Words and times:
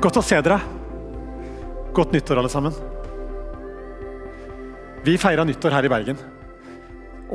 Godt 0.00 0.16
å 0.16 0.22
se 0.24 0.38
dere. 0.40 0.56
Godt 1.92 2.14
nyttår, 2.14 2.38
alle 2.40 2.48
sammen. 2.48 2.72
Vi 5.04 5.18
feira 5.20 5.44
nyttår 5.44 5.74
her 5.76 5.84
i 5.84 5.90
Bergen. 5.92 6.22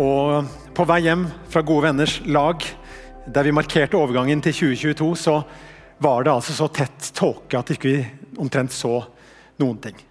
Og 0.01 0.47
på 0.73 0.85
vei 0.89 1.03
hjem 1.05 1.27
fra 1.53 1.61
Gode 1.61 1.85
venners 1.85 2.15
lag, 2.25 2.65
der 3.29 3.45
vi 3.45 3.53
markerte 3.53 3.99
overgangen 3.99 4.41
til 4.41 4.57
2022, 4.57 5.11
så 5.27 5.35
var 6.01 6.25
det 6.25 6.33
altså 6.33 6.57
så 6.57 6.71
tett 6.73 7.11
tåke 7.13 7.61
at 7.61 7.69
ikke 7.75 7.91
vi 7.91 7.99
ikke 8.01 8.41
omtrent 8.41 8.73
så 8.73 8.97
noen 9.61 9.77
ting. 9.85 10.01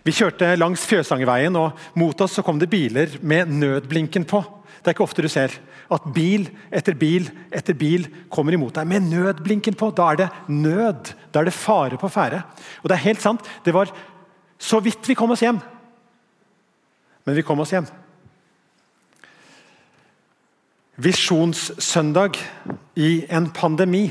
Vi 0.00 0.16
kjørte 0.16 0.54
langs 0.56 0.88
Fjøsangerveien, 0.88 1.60
og 1.60 1.76
mot 2.00 2.24
oss 2.24 2.38
så 2.38 2.46
kom 2.46 2.56
det 2.56 2.72
biler 2.72 3.18
med 3.20 3.52
nødblinken 3.52 4.24
på. 4.24 4.40
Det 4.86 4.92
er 4.92 4.94
ikke 4.94 5.02
ofte 5.02 5.22
du 5.24 5.26
ser 5.26 5.50
at 5.90 6.04
bil 6.14 6.44
etter 6.70 6.94
bil 6.94 7.24
etter 7.50 7.74
bil 7.74 8.04
kommer 8.30 8.54
imot 8.54 8.76
deg 8.76 8.86
med 8.86 9.08
nødblinken 9.10 9.74
på. 9.74 9.88
Da 9.90 10.12
er 10.12 10.20
det 10.20 10.28
nød. 10.46 11.10
Da 11.34 11.42
er 11.42 11.48
det 11.48 11.54
fare 11.56 11.98
på 11.98 12.06
ferde. 12.06 12.44
Og 12.84 12.86
det 12.86 12.94
er 12.94 13.08
helt 13.08 13.24
sant, 13.24 13.42
det 13.66 13.74
var 13.74 13.90
så 14.62 14.78
vidt 14.78 15.10
vi 15.10 15.18
kom 15.18 15.34
oss 15.34 15.42
hjem. 15.42 15.58
Men 17.26 17.34
vi 17.34 17.42
kom 17.42 17.58
oss 17.66 17.74
hjem. 17.74 17.90
Visjonssøndag 21.02 22.38
i 23.02 23.10
en 23.26 23.50
pandemi. 23.50 24.06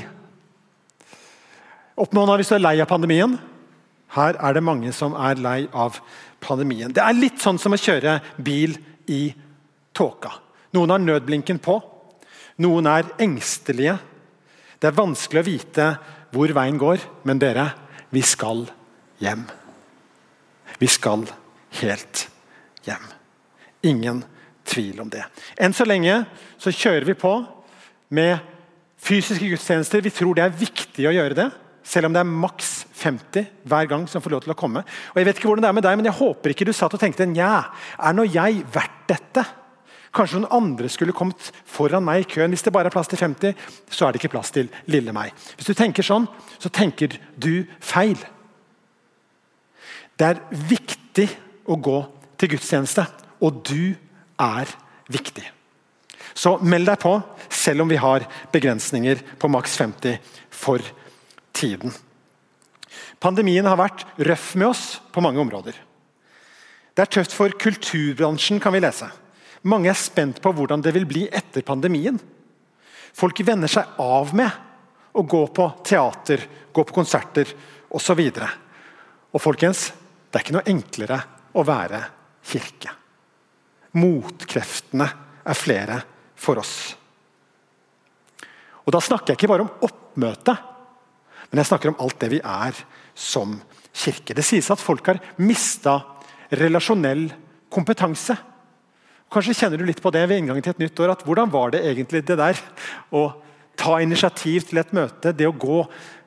Opp 1.96 2.12
med 2.12 2.20
hånda 2.20 2.36
hvis 2.36 2.52
du 2.52 2.58
er 2.60 2.66
lei 2.68 2.76
av 2.84 2.92
pandemien. 2.92 3.40
Her 4.12 4.36
er 4.36 4.60
det 4.60 4.68
mange 4.68 4.92
som 4.92 5.16
er 5.16 5.40
lei 5.40 5.60
av 5.72 6.02
pandemien. 6.44 6.92
Det 6.92 7.00
er 7.00 7.16
litt 7.16 7.40
sånn 7.40 7.56
som 7.56 7.72
å 7.72 7.80
kjøre 7.80 8.20
bil 8.36 8.76
i 9.08 9.30
tåka. 9.96 10.42
Noen 10.74 10.94
har 10.94 11.02
nødblinken 11.02 11.60
på. 11.62 11.78
Noen 12.62 12.88
er 12.90 13.10
engstelige. 13.22 13.96
Det 14.80 14.88
er 14.90 14.96
vanskelig 14.96 15.42
å 15.42 15.48
vite 15.48 15.90
hvor 16.34 16.52
veien 16.56 16.78
går, 16.80 17.02
men 17.28 17.40
dere, 17.40 17.70
vi 18.12 18.22
skal 18.24 18.66
hjem. 19.22 19.44
Vi 20.80 20.88
skal 20.90 21.24
helt 21.80 22.26
hjem. 22.86 23.04
Ingen 23.86 24.24
tvil 24.66 25.00
om 25.04 25.10
det. 25.12 25.24
Enn 25.60 25.74
så 25.76 25.86
lenge 25.86 26.24
så 26.60 26.72
kjører 26.74 27.06
vi 27.08 27.16
på 27.18 27.32
med 28.16 28.42
fysiske 29.02 29.48
gudstjenester. 29.52 30.04
Vi 30.04 30.14
tror 30.14 30.36
det 30.36 30.46
er 30.46 30.58
viktig 30.58 31.06
å 31.08 31.14
gjøre 31.14 31.38
det, 31.38 31.46
selv 31.86 32.08
om 32.08 32.16
det 32.16 32.22
er 32.22 32.30
maks 32.46 32.72
50 32.98 33.46
hver 33.68 33.88
gang 33.90 34.08
som 34.10 34.22
får 34.24 34.34
lov 34.34 34.44
til 34.44 34.54
å 34.56 34.58
komme. 34.58 34.82
Og 35.12 35.20
Jeg 35.20 35.28
vet 35.28 35.38
ikke 35.38 35.50
hvordan 35.50 35.66
det 35.66 35.70
er 35.70 35.78
med 35.78 35.86
deg, 35.86 36.00
men 36.00 36.08
jeg 36.10 36.18
håper 36.18 36.52
ikke 36.52 36.66
du 36.66 36.74
satt 36.76 36.96
og 36.96 37.02
tenkte 37.02 37.28
nja, 37.30 37.68
er 37.96 38.16
nå 38.16 38.26
jeg 38.26 38.64
verdt 38.74 39.06
dette? 39.12 39.46
Kanskje 40.14 40.40
noen 40.40 40.54
andre 40.54 40.90
skulle 40.92 41.14
kommet 41.16 41.50
foran 41.68 42.04
meg 42.06 42.24
i 42.24 42.28
køen. 42.36 42.52
Hvis 42.54 42.64
det 42.66 42.72
bare 42.74 42.90
er 42.90 42.94
plass 42.94 43.10
til 43.10 43.20
50, 43.20 43.56
så 43.90 44.06
er 44.06 44.14
det 44.14 44.22
ikke 44.22 44.34
plass 44.36 44.52
til 44.54 44.70
lille 44.90 45.14
meg. 45.16 45.34
Hvis 45.56 45.70
du 45.70 45.74
tenker 45.76 46.06
sånn, 46.06 46.28
så 46.58 46.72
tenker 46.72 47.18
du 47.36 47.66
feil. 47.80 48.18
Det 50.16 50.30
er 50.30 50.42
viktig 50.70 51.28
å 51.68 51.76
gå 51.76 51.98
til 52.40 52.54
gudstjeneste, 52.54 53.04
og 53.42 53.60
du 53.66 53.96
er 54.40 54.70
viktig. 55.12 55.44
Så 56.36 56.56
meld 56.60 56.88
deg 56.88 57.00
på, 57.00 57.14
selv 57.48 57.84
om 57.84 57.90
vi 57.90 58.00
har 58.00 58.26
begrensninger 58.52 59.22
på 59.40 59.48
maks 59.52 59.76
50 59.80 60.18
for 60.52 60.84
tiden. 61.56 61.92
Pandemien 63.20 63.64
har 63.64 63.78
vært 63.80 64.04
røff 64.28 64.54
med 64.60 64.68
oss 64.68 64.84
på 65.12 65.22
mange 65.24 65.40
områder. 65.40 65.76
Det 66.96 67.04
er 67.04 67.12
tøft 67.12 67.34
for 67.36 67.52
kulturbransjen, 67.60 68.60
kan 68.60 68.72
vi 68.72 68.80
lese. 68.84 69.08
Mange 69.66 69.90
er 69.90 69.98
spent 69.98 70.38
på 70.42 70.52
hvordan 70.54 70.82
det 70.84 70.92
vil 70.94 71.06
bli 71.08 71.24
etter 71.26 71.64
pandemien. 71.66 72.18
Folk 73.16 73.40
venner 73.46 73.70
seg 73.70 73.96
av 74.02 74.34
med 74.36 75.16
å 75.16 75.24
gå 75.24 75.42
på 75.56 75.66
teater, 75.86 76.42
gå 76.72 76.84
på 76.84 76.94
konserter 76.94 77.50
osv. 77.96 78.20
Og, 78.20 78.42
og 79.32 79.42
folkens, 79.42 79.88
det 80.30 80.38
er 80.38 80.44
ikke 80.44 80.56
noe 80.58 80.70
enklere 80.70 81.18
å 81.56 81.64
være 81.66 82.02
kirke. 82.46 82.92
Motkreftene 83.96 85.08
er 85.46 85.58
flere 85.58 85.98
for 86.36 86.60
oss. 86.60 86.76
Og 88.86 88.92
Da 88.94 89.00
snakker 89.02 89.32
jeg 89.32 89.40
ikke 89.40 89.50
bare 89.50 89.64
om 89.64 89.86
oppmøte, 89.88 90.54
men 91.50 91.62
jeg 91.62 91.70
snakker 91.70 91.90
om 91.90 92.02
alt 92.04 92.20
det 92.20 92.28
vi 92.36 92.38
er 92.38 92.76
som 93.16 93.56
kirke. 93.96 94.34
Det 94.36 94.44
sies 94.46 94.68
at 94.70 94.82
folk 94.82 95.08
har 95.08 95.22
mista 95.40 95.96
relasjonell 96.52 97.30
kompetanse. 97.72 98.36
Kanskje 99.36 99.52
kjenner 99.52 99.76
du 99.76 99.84
litt 99.84 100.00
på 100.00 100.08
det 100.14 100.22
ved 100.30 100.40
inngangen 100.40 100.64
til 100.64 100.72
et 100.72 100.78
nytt 100.80 101.00
år. 101.04 101.10
at 101.12 101.24
Hvordan 101.26 101.50
var 101.52 101.74
det 101.74 101.82
egentlig 101.84 102.22
det 102.24 102.38
der 102.40 102.60
å 103.12 103.26
ta 103.76 103.98
initiativ 104.00 104.64
til 104.70 104.80
et 104.80 104.94
møte? 104.96 105.34
Det 105.36 105.44
å 105.44 105.52
gå 105.52 105.82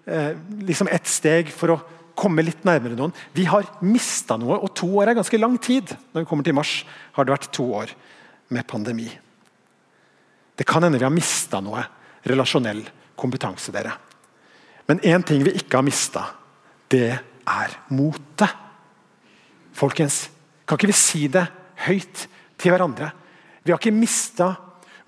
eh, 0.06 0.36
liksom 0.62 0.92
ett 0.94 1.10
steg 1.10 1.50
for 1.50 1.74
å 1.74 1.80
komme 2.20 2.46
litt 2.46 2.62
nærmere 2.68 2.94
noen. 3.00 3.16
Vi 3.34 3.48
har 3.50 3.66
mista 3.82 4.38
noe, 4.38 4.60
og 4.62 4.76
to 4.78 4.92
år 5.02 5.10
er 5.10 5.18
ganske 5.18 5.42
lang 5.42 5.58
tid. 5.58 5.96
Når 6.14 6.22
vi 6.22 6.30
kommer 6.30 6.46
til 6.46 6.58
mars, 6.60 6.76
har 7.18 7.26
det 7.26 7.34
vært 7.34 7.50
to 7.56 7.66
år 7.82 7.98
med 8.54 8.68
pandemi. 8.70 9.10
Det 10.54 10.68
kan 10.70 10.86
hende 10.86 11.02
vi 11.02 11.08
har 11.08 11.16
mista 11.16 11.64
noe 11.66 11.82
relasjonell 12.30 12.84
kompetanse. 13.18 13.74
dere. 13.74 13.96
Men 14.86 15.02
én 15.02 15.26
ting 15.26 15.42
vi 15.42 15.58
ikke 15.58 15.82
har 15.82 15.88
mista, 15.88 16.30
det 16.90 17.18
er 17.18 17.80
motet. 17.90 18.54
Folkens, 19.74 20.28
kan 20.68 20.78
ikke 20.78 20.94
vi 20.94 21.02
si 21.08 21.28
det 21.32 21.48
høyt? 21.88 22.28
Til 22.60 22.74
hverandre. 22.74 23.12
Vi 23.64 23.74
har 23.74 23.80
ikke 23.82 23.96
mista 23.96 24.54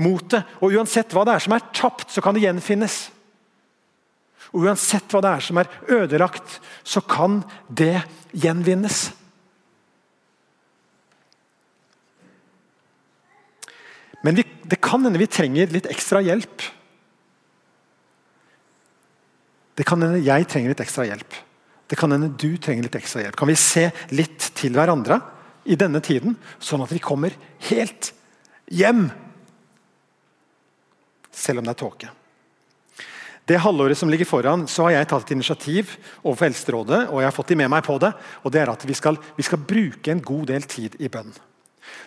motet. 0.01 0.47
Og 0.61 0.75
uansett 0.75 1.13
hva 1.15 1.25
det 1.27 1.37
er 1.37 1.45
som 1.45 1.55
er 1.55 1.65
tapt, 1.75 2.09
så 2.11 2.23
kan 2.23 2.35
det 2.35 2.45
gjenfinnes. 2.45 2.99
Og 4.51 4.67
uansett 4.67 5.11
hva 5.13 5.21
det 5.23 5.31
er 5.31 5.45
som 5.45 5.59
er 5.61 5.71
ødelagt, 5.91 6.59
så 6.83 7.03
kan 7.05 7.41
det 7.69 8.01
gjenvinnes. 8.35 9.09
Men 14.21 14.37
vi, 14.37 14.45
det 14.69 14.77
kan 14.83 15.01
hende 15.05 15.21
vi 15.21 15.29
trenger 15.31 15.71
litt 15.73 15.87
ekstra 15.89 16.21
hjelp. 16.25 16.67
Det 19.79 19.87
kan 19.87 20.03
hende 20.03 20.21
jeg 20.21 20.45
trenger 20.51 20.73
litt 20.73 20.83
ekstra 20.83 21.07
hjelp. 21.07 21.37
Det 21.89 21.97
kan 21.99 22.13
hende 22.13 22.29
du 22.39 22.51
trenger 22.61 22.85
litt 22.85 22.97
ekstra 22.99 23.23
hjelp. 23.23 23.37
Kan 23.39 23.49
vi 23.49 23.57
se 23.59 23.87
litt 24.13 24.51
til 24.59 24.75
hverandre? 24.77 25.17
I 25.65 25.77
denne 25.77 26.01
tiden, 26.03 26.37
sånn 26.59 26.83
at 26.85 26.93
vi 26.93 27.01
kommer 27.03 27.35
helt 27.69 28.11
hjem. 28.71 29.09
Selv 31.31 31.61
om 31.61 31.67
det 31.67 31.75
er 31.75 31.81
tåke. 31.83 32.09
Det 33.49 33.59
halvåret 33.59 33.97
som 33.97 34.09
ligger 34.09 34.29
foran, 34.29 34.67
så 34.69 34.85
har 34.85 34.95
jeg 34.95 35.07
tatt 35.11 35.25
et 35.25 35.33
initiativ 35.35 35.95
overfor 36.21 36.47
Eldsterådet, 36.47 36.99
og 37.09 37.19
jeg 37.19 37.27
har 37.27 37.35
fått 37.35 37.51
de 37.51 37.57
med 37.59 37.71
meg 37.73 37.83
på 37.83 37.97
det. 37.99 38.13
og 38.43 38.51
det 38.53 38.61
er 38.61 38.69
at 38.71 38.85
vi 38.87 38.93
skal, 38.93 39.17
vi 39.35 39.43
skal 39.43 39.59
bruke 39.59 40.11
en 40.11 40.21
god 40.21 40.45
del 40.53 40.63
tid 40.63 40.95
i 40.99 41.09
bønn. 41.09 41.33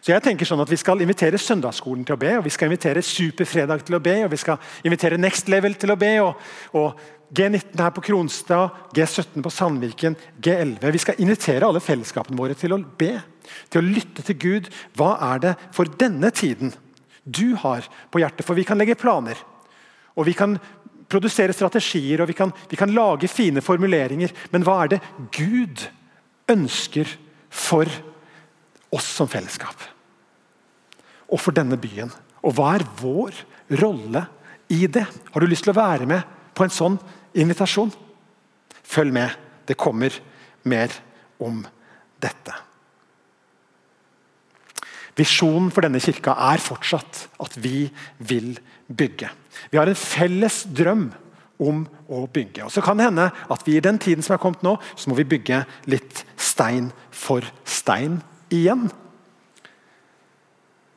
Så 0.01 0.13
jeg 0.13 0.23
tenker 0.25 0.49
sånn 0.49 0.63
at 0.63 0.71
Vi 0.71 0.79
skal 0.81 1.03
invitere 1.03 1.41
Søndagsskolen 1.41 2.05
til 2.07 2.17
å 2.17 2.21
be, 2.21 2.33
og 2.39 2.47
vi 2.47 2.53
skal 2.55 2.71
invitere 2.71 3.03
Superfredag 3.05 3.85
til 3.87 3.99
å 3.99 4.03
be, 4.03 4.17
og 4.25 4.33
vi 4.33 4.41
skal 4.41 4.59
invitere 4.87 5.21
Next 5.21 5.51
Level 5.53 5.77
til 5.81 5.95
å 5.95 5.99
be, 6.01 6.13
og, 6.23 6.41
og 6.75 7.35
G19 7.35 7.81
her 7.81 7.91
på 7.95 8.05
Kronstad, 8.05 8.77
G17 8.95 9.43
på 9.43 9.51
Sandviken, 9.51 10.17
G11. 10.45 10.85
Vi 10.95 11.03
skal 11.03 11.21
invitere 11.25 11.67
alle 11.67 11.83
fellesskapene 11.83 12.39
våre 12.39 12.55
til 12.59 12.77
å 12.77 12.79
be, 12.79 13.17
til 13.73 13.83
å 13.83 13.89
lytte 13.89 14.23
til 14.29 14.39
Gud. 14.39 14.71
Hva 14.99 15.17
er 15.33 15.43
det 15.43 15.57
for 15.75 15.91
denne 16.01 16.31
tiden 16.35 16.75
du 17.25 17.57
har 17.65 17.89
på 18.13 18.23
hjertet? 18.23 18.47
For 18.47 18.59
vi 18.59 18.67
kan 18.69 18.79
legge 18.79 18.99
planer, 19.01 19.41
og 20.15 20.29
vi 20.29 20.37
kan 20.39 20.59
produsere 21.11 21.53
strategier 21.53 22.23
og 22.23 22.31
vi 22.31 22.37
kan, 22.39 22.53
vi 22.71 22.79
kan 22.81 22.93
lage 22.95 23.29
fine 23.29 23.63
formuleringer. 23.65 24.33
Men 24.55 24.65
hva 24.67 24.85
er 24.85 24.95
det 24.95 25.05
Gud 25.35 25.89
ønsker 26.51 27.09
for 27.51 27.89
oss 27.89 28.11
som 29.03 29.31
fellesskap? 29.31 29.81
Og 31.33 31.41
for 31.41 31.57
denne 31.57 31.79
byen? 31.81 32.13
Og 32.45 32.55
hva 32.55 32.75
er 32.77 32.87
vår 33.01 33.41
rolle 33.81 34.27
i 34.71 34.87
det? 34.87 35.07
Har 35.33 35.41
du 35.41 35.49
lyst 35.49 35.67
til 35.67 35.75
å 35.75 35.81
være 35.81 36.07
med 36.07 36.23
på 36.55 36.67
en 36.67 36.73
sånn 36.73 36.99
invitasjon. 37.35 37.93
Følg 38.85 39.15
med. 39.15 39.35
Det 39.67 39.79
kommer 39.81 40.15
mer 40.69 40.93
om 41.43 41.63
dette. 42.23 42.55
Visjonen 45.15 45.71
for 45.71 45.87
denne 45.87 46.03
kirka 46.03 46.35
er 46.51 46.63
fortsatt 46.63 47.27
at 47.43 47.59
vi 47.63 47.87
vil 48.19 48.57
bygge. 48.91 49.31
Vi 49.71 49.79
har 49.79 49.89
en 49.89 49.99
felles 49.99 50.65
drøm 50.75 51.07
om 51.63 51.85
å 52.11 52.25
bygge. 52.27 52.67
Og 52.67 52.73
Så 52.75 52.83
kan 52.83 52.99
det 52.99 53.07
hende 53.07 53.31
at 53.31 53.63
vi 53.67 53.77
i 53.77 53.85
den 53.85 53.99
tiden 54.03 54.27
som 54.27 54.35
er 54.35 54.43
kommet 54.43 54.65
nå, 54.67 54.75
så 54.99 55.09
må 55.09 55.17
vi 55.17 55.29
bygge 55.37 55.63
litt 55.87 56.25
stein 56.37 56.91
for 57.15 57.47
stein 57.65 58.19
igjen. 58.55 58.89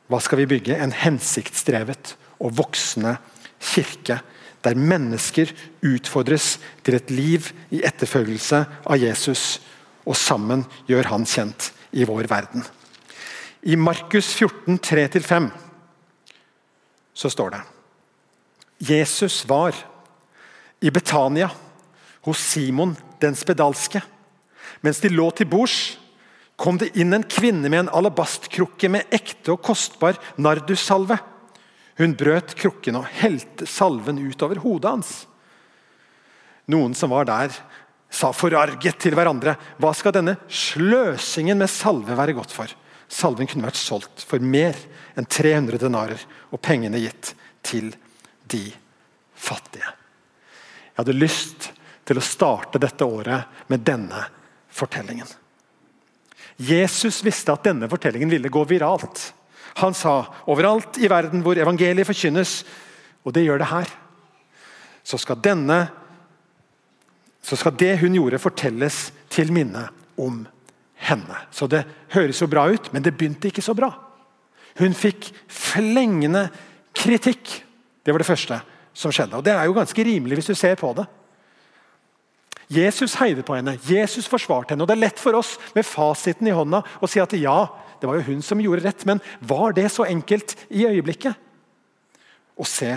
Hva 0.08 0.20
skal 0.24 0.42
vi 0.42 0.48
bygge? 0.54 0.76
En 0.78 0.94
hensiktsdrevet 0.94 2.14
og 2.38 2.56
voksende 2.58 3.18
kirke 3.60 4.20
der 4.64 4.78
mennesker 4.78 5.50
utfordres 5.86 6.56
til 6.84 6.96
et 6.98 7.10
liv 7.14 7.50
i 7.70 7.82
etterfølgelse 7.86 8.64
av 8.88 8.98
Jesus, 8.98 9.60
og 10.08 10.16
sammen 10.18 10.64
gjør 10.88 11.12
han 11.12 11.26
kjent 11.28 11.70
i 11.92 12.06
vår 12.08 12.26
verden. 12.30 12.64
I 13.62 13.76
Markus 13.76 14.32
14, 14.34 14.78
3-5 14.78 15.48
så 17.18 17.30
står 17.30 17.54
det 17.54 17.62
Jesus 18.88 19.42
var 19.48 19.74
i 20.80 20.90
Betania 20.94 21.48
hos 22.22 22.38
Simon 22.38 22.94
den 23.20 23.34
spedalske. 23.34 24.00
Mens 24.80 25.00
de 25.02 25.10
lå 25.10 25.26
til 25.34 25.48
bords, 25.50 25.98
kom 26.58 26.78
det 26.80 26.90
inn 26.98 27.14
en 27.14 27.22
kvinne 27.22 27.70
med 27.70 27.84
en 27.84 27.90
alabastkrukke 28.00 28.90
med 28.90 29.14
ekte 29.14 29.54
og 29.54 29.62
kostbar 29.62 30.18
nardussalve. 30.42 31.16
Hun 31.98 32.16
brøt 32.18 32.56
krukken 32.58 32.98
og 32.98 33.06
helte 33.20 33.66
salven 33.70 34.18
utover 34.18 34.58
hodet 34.64 34.90
hans. 34.90 35.12
Noen 36.68 36.98
som 36.98 37.14
var 37.14 37.28
der, 37.30 37.54
sa 38.10 38.32
forarget 38.32 38.98
til 39.02 39.14
hverandre 39.14 39.54
hva 39.78 39.92
skal 39.94 40.14
denne 40.16 40.38
sløsingen 40.48 41.60
med 41.60 41.70
salve 41.70 42.16
være 42.18 42.34
godt 42.36 42.54
for? 42.54 42.70
Salven 43.08 43.48
kunne 43.48 43.68
vært 43.68 43.78
solgt 43.80 44.24
for 44.26 44.42
mer 44.42 44.76
enn 45.16 45.28
300 45.28 45.80
denarer 45.80 46.22
og 46.50 46.62
pengene 46.64 47.00
gitt 47.00 47.34
til 47.64 47.92
de 48.50 48.64
fattige. 49.38 49.86
Jeg 49.86 51.04
hadde 51.04 51.20
lyst 51.20 51.70
til 52.08 52.18
å 52.18 52.24
starte 52.24 52.80
dette 52.82 53.06
året 53.06 53.68
med 53.70 53.84
denne 53.86 54.24
fortellingen. 54.74 55.28
Jesus 56.58 57.20
visste 57.22 57.54
at 57.54 57.66
denne 57.68 57.88
fortellingen 57.90 58.30
ville 58.30 58.50
gå 58.50 58.64
viralt. 58.66 59.32
Han 59.78 59.94
sa 59.94 60.24
overalt 60.50 60.98
i 60.98 61.10
verden 61.10 61.44
hvor 61.44 61.58
evangeliet 61.58 62.08
forkynnes, 62.08 62.64
og 63.22 63.34
det 63.34 63.44
gjør 63.46 63.62
det 63.62 63.70
her, 63.70 63.92
så 65.06 65.18
skal, 65.20 65.38
denne, 65.40 65.78
så 67.42 67.56
skal 67.56 67.76
det 67.78 67.94
hun 68.02 68.16
gjorde, 68.18 68.40
fortelles 68.42 69.08
til 69.32 69.52
minne 69.54 69.86
om 70.18 70.42
henne. 71.06 71.38
Så 71.54 71.68
det 71.70 71.84
høres 72.12 72.42
jo 72.42 72.50
bra 72.50 72.66
ut, 72.68 72.90
men 72.92 73.04
det 73.04 73.14
begynte 73.16 73.48
ikke 73.48 73.64
så 73.64 73.76
bra. 73.78 73.92
Hun 74.78 74.94
fikk 74.94 75.30
flengende 75.50 76.48
kritikk. 76.94 77.54
Det 78.02 78.14
var 78.14 78.22
det 78.22 78.28
første 78.28 78.58
som 78.98 79.14
skjedde. 79.14 79.38
Og 79.38 79.44
Det 79.44 79.54
er 79.54 79.64
jo 79.64 79.76
ganske 79.76 80.04
rimelig 80.04 80.40
hvis 80.40 80.50
du 80.50 80.58
ser 80.58 80.74
på 80.78 80.92
det. 80.98 81.06
Jesus 82.68 83.14
heide 83.16 83.42
på 83.46 83.56
henne, 83.56 83.78
Jesus 83.88 84.28
forsvarte 84.28 84.74
henne. 84.74 84.84
og 84.84 84.90
Det 84.90 84.96
er 84.98 85.06
lett 85.06 85.20
for 85.20 85.38
oss 85.38 85.54
med 85.76 85.86
fasiten 85.88 86.50
i 86.50 86.54
hånda 86.54 86.82
å 87.00 87.08
si 87.08 87.20
at 87.22 87.32
ja, 87.40 87.62
det 87.98 88.08
var 88.08 88.18
jo 88.20 88.26
hun 88.28 88.42
som 88.44 88.60
gjorde 88.60 88.84
rett. 88.84 89.04
Men 89.08 89.22
var 89.40 89.72
det 89.76 89.88
så 89.92 90.04
enkelt 90.08 90.54
i 90.68 90.84
øyeblikket? 90.88 91.32
Å 92.58 92.66
se 92.68 92.92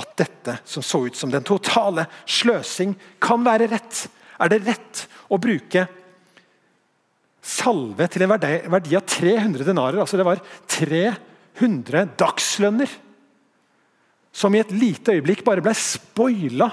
at 0.00 0.12
dette 0.20 0.58
som 0.68 0.84
så 0.84 1.04
ut 1.08 1.16
som 1.16 1.32
den 1.32 1.46
totale 1.46 2.04
sløsing, 2.28 2.92
kan 3.22 3.42
være 3.46 3.70
rett. 3.72 4.04
Er 4.40 4.52
det 4.52 4.62
rett 4.68 5.06
å 5.32 5.40
bruke 5.40 5.86
salve 7.40 8.06
til 8.12 8.26
en 8.26 8.34
verdi 8.36 8.98
av 8.98 9.06
300 9.08 9.64
denarer? 9.64 10.02
Altså 10.02 10.20
det 10.20 10.28
var 10.28 10.44
300 10.70 12.04
dagslønner 12.20 12.92
som 14.30 14.54
i 14.54 14.60
et 14.62 14.70
lite 14.76 15.16
øyeblikk 15.16 15.42
bare 15.46 15.64
ble 15.64 15.72
spoila 15.74 16.68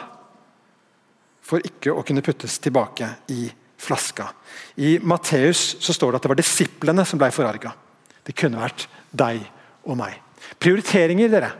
for 1.47 1.63
ikke 1.63 1.94
å 1.95 2.03
kunne 2.05 2.23
puttes 2.25 2.57
tilbake 2.59 3.07
i 3.31 3.47
flaska. 3.77 4.27
I 4.75 4.97
Matteus 4.99 5.77
så 5.79 5.94
står 5.95 6.11
det 6.11 6.19
at 6.19 6.25
det 6.25 6.31
var 6.33 6.41
disiplene 6.41 7.05
som 7.07 7.21
ble 7.21 7.29
forarga. 7.31 7.71
Det 8.27 8.35
kunne 8.35 8.59
vært 8.59 8.88
deg 9.15 9.39
og 9.88 9.95
meg. 9.99 10.17
Prioriteringer, 10.59 11.31
dere, 11.31 11.51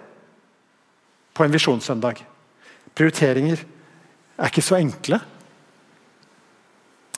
på 1.34 1.45
en 1.45 1.54
visjonssøndag. 1.54 2.19
Prioriteringer 2.98 3.62
er 4.38 4.51
ikke 4.51 4.66
så 4.66 4.80
enkle. 4.80 5.22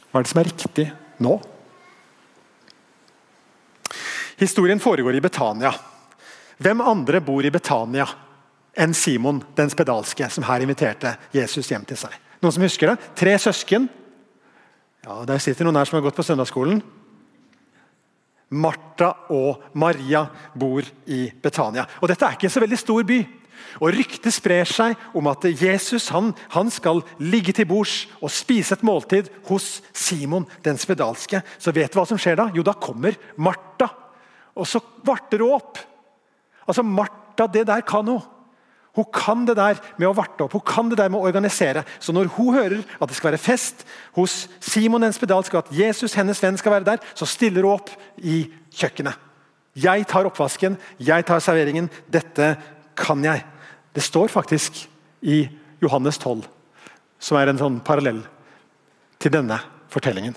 Hva 0.09 0.19
er 0.19 0.25
det 0.25 0.31
som 0.33 0.41
er 0.41 0.49
riktig 0.49 0.87
nå? 1.25 1.35
Historien 4.39 4.79
foregår 4.79 5.17
i 5.17 5.23
Betania. 5.23 5.73
Hvem 6.59 6.81
andre 6.85 7.21
bor 7.23 7.43
i 7.45 7.51
Betania 7.51 8.05
enn 8.79 8.93
Simon 8.95 9.41
den 9.57 9.71
spedalske, 9.71 10.29
som 10.31 10.45
her 10.47 10.63
inviterte 10.63 11.15
Jesus 11.35 11.71
hjem 11.71 11.87
til 11.87 11.99
seg? 11.99 12.15
Noen 12.39 12.55
som 12.55 12.63
husker 12.63 12.93
det? 12.93 13.09
Tre 13.19 13.35
søsken. 13.39 13.89
Ja, 15.03 15.25
Der 15.25 15.39
sitter 15.43 15.67
noen 15.67 15.79
her 15.79 15.87
som 15.87 15.99
har 15.99 16.05
gått 16.07 16.19
på 16.19 16.23
søndagsskolen. 16.23 16.81
Martha 18.49 19.11
og 19.29 19.61
Maria 19.77 20.23
bor 20.57 20.81
i 21.05 21.27
Betania. 21.41 21.85
Og 22.01 22.09
Dette 22.09 22.25
er 22.25 22.37
ikke 22.37 22.49
en 22.49 22.55
så 22.55 22.63
veldig 22.63 22.79
stor 22.79 23.03
by. 23.05 23.19
Og 23.83 23.93
Ryktet 23.93 24.33
sprer 24.33 24.65
seg 24.65 24.95
om 25.13 25.27
at 25.29 25.45
Jesus 25.51 26.07
han, 26.15 26.31
han 26.55 26.71
skal 26.73 27.03
ligge 27.19 27.53
til 27.53 27.67
bords 27.69 28.07
og 28.23 28.31
spise 28.33 28.73
et 28.75 28.85
måltid 28.87 29.29
hos 29.49 29.81
Simon 29.93 30.47
den 30.65 30.79
spedalske. 30.79 31.43
Så 31.59 31.75
vet 31.75 31.91
du 31.91 31.99
hva 31.99 32.07
som 32.09 32.19
skjer 32.19 32.39
da? 32.39 32.49
Jo, 32.55 32.65
da 32.65 32.73
kommer 32.73 33.19
Martha. 33.37 33.91
Og 34.55 34.67
så 34.67 34.81
varter 35.05 35.43
hun 35.43 35.59
opp. 35.59 35.77
Altså, 36.65 36.83
Martha, 36.83 37.47
det 37.51 37.67
der 37.69 37.85
kan 37.85 38.07
hun. 38.07 38.23
Hun 38.97 39.05
kan 39.13 39.45
det 39.45 39.55
der 39.59 39.77
med 39.99 40.07
å 40.09 40.15
varte 40.17 40.43
opp, 40.45 40.55
hun 40.57 40.65
kan 40.65 40.89
det 40.89 40.97
der 40.99 41.11
med 41.11 41.21
å 41.21 41.29
organisere. 41.29 41.85
Så 42.01 42.13
når 42.15 42.31
hun 42.35 42.55
hører 42.55 42.81
at 42.97 43.09
det 43.09 43.17
skal 43.17 43.31
være 43.31 43.41
fest 43.41 43.85
hos 44.17 44.47
Simon 44.59 45.05
den 45.05 45.13
spedalske, 45.15 45.61
at 45.61 45.71
Jesus 45.73 46.17
hennes 46.17 46.41
venn 46.43 46.57
skal 46.59 46.73
være 46.77 46.87
der, 46.93 47.03
så 47.13 47.27
stiller 47.29 47.67
hun 47.67 47.77
opp 47.77 47.93
i 48.17 48.41
kjøkkenet. 48.75 49.27
Jeg 49.79 50.07
tar 50.09 50.27
oppvasken, 50.27 50.75
jeg 50.97 51.25
tar 51.27 51.43
serveringen. 51.43 51.87
Dette 52.11 52.55
kan 52.99 53.21
jeg. 53.23 53.45
Det 53.95 54.03
står 54.03 54.33
faktisk 54.33 54.81
i 55.21 55.43
Johannes 55.83 56.17
12, 56.19 56.43
som 57.21 57.39
er 57.39 57.51
en 57.51 57.61
sånn 57.61 57.79
parallell 57.85 58.23
til 59.19 59.33
denne 59.33 59.59
fortellingen, 59.91 60.35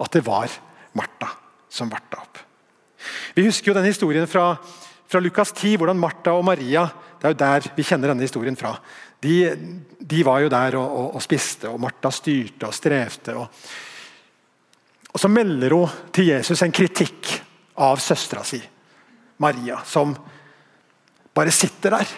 at 0.00 0.14
det 0.14 0.24
var 0.26 0.52
Martha 0.96 1.30
som 1.72 1.90
varta 1.92 2.20
opp. 2.20 2.40
Vi 3.36 3.46
husker 3.46 3.70
jo 3.70 3.76
den 3.76 3.88
historien 3.88 4.28
fra, 4.30 4.54
fra 5.08 5.20
Lukas 5.22 5.52
10, 5.54 5.78
hvordan 5.80 6.00
Martha 6.00 6.34
og 6.36 6.44
Maria 6.46 6.86
det 7.22 7.28
er 7.28 7.34
jo 7.34 7.38
der 7.38 7.66
vi 7.76 7.84
kjenner 7.86 8.10
denne 8.10 8.26
historien 8.26 8.56
fra. 8.58 8.72
De, 9.22 9.36
de 10.02 10.24
var 10.26 10.42
jo 10.42 10.50
der 10.50 10.74
og, 10.80 10.96
og, 10.98 11.08
og, 11.14 11.22
spiste, 11.22 11.70
og 11.70 11.78
Martha 11.80 12.10
styrte 12.10 12.66
og 12.66 12.74
strevde. 12.74 13.36
Og, 13.38 13.46
og 15.12 15.22
Så 15.22 15.30
melder 15.30 15.76
hun 15.76 16.10
til 16.10 16.32
Jesus 16.32 16.64
en 16.66 16.74
kritikk 16.74 17.30
av 17.78 18.02
søstera 18.02 18.42
si, 18.44 18.58
Maria, 19.38 19.78
som 19.86 20.16
bare 21.32 21.54
sitter 21.54 21.94
der 21.94 22.10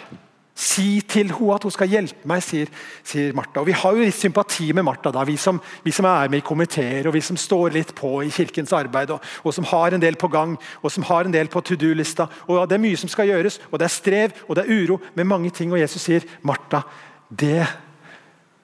Si 0.55 1.01
til 1.03 1.33
henne 1.35 1.55
at 1.57 1.65
hun 1.67 1.73
skal 1.73 1.89
hjelpe 1.91 2.29
meg, 2.31 2.39
sier, 2.43 2.69
sier 3.03 3.33
Martha. 3.35 3.59
Og 3.59 3.67
Vi 3.67 3.73
har 3.75 3.91
jo 3.91 4.05
litt 4.05 4.15
sympati 4.15 4.69
med 4.71 4.85
Martha, 4.87 5.11
da, 5.11 5.25
vi 5.27 5.35
som, 5.35 5.59
vi 5.83 5.91
som, 5.91 6.07
er 6.07 6.31
med 6.31 6.39
i 6.39 6.45
komiteer 6.47 7.09
og 7.09 7.15
vi 7.17 7.21
som 7.25 7.35
står 7.35 7.75
litt 7.75 7.91
på 7.97 8.21
i 8.23 8.31
kirkens 8.31 8.71
arbeid, 8.75 9.11
og, 9.11 9.25
og, 9.43 9.51
som 9.51 9.67
har 9.67 9.91
en 9.91 10.03
del 10.03 10.15
på 10.15 10.29
gang 10.31 10.53
og 10.81 10.93
som 10.93 11.03
har 11.09 11.27
en 11.27 11.35
del 11.35 11.51
på 11.51 11.59
to 11.59 11.75
do-lista. 11.75 12.29
Og 12.47 12.69
Det 12.69 12.77
er 12.77 12.85
mye 12.85 13.01
som 13.01 13.11
skal 13.11 13.27
gjøres, 13.33 13.59
og 13.67 13.81
det 13.81 13.89
er 13.89 13.95
strev 13.97 14.45
og 14.47 14.55
det 14.55 14.63
er 14.63 14.79
uro 14.79 14.99
med 15.19 15.27
mange 15.27 15.51
ting. 15.51 15.73
Og 15.75 15.81
Jesus 15.81 16.07
sier, 16.07 16.23
Martha, 16.47 16.85
det 17.27 17.65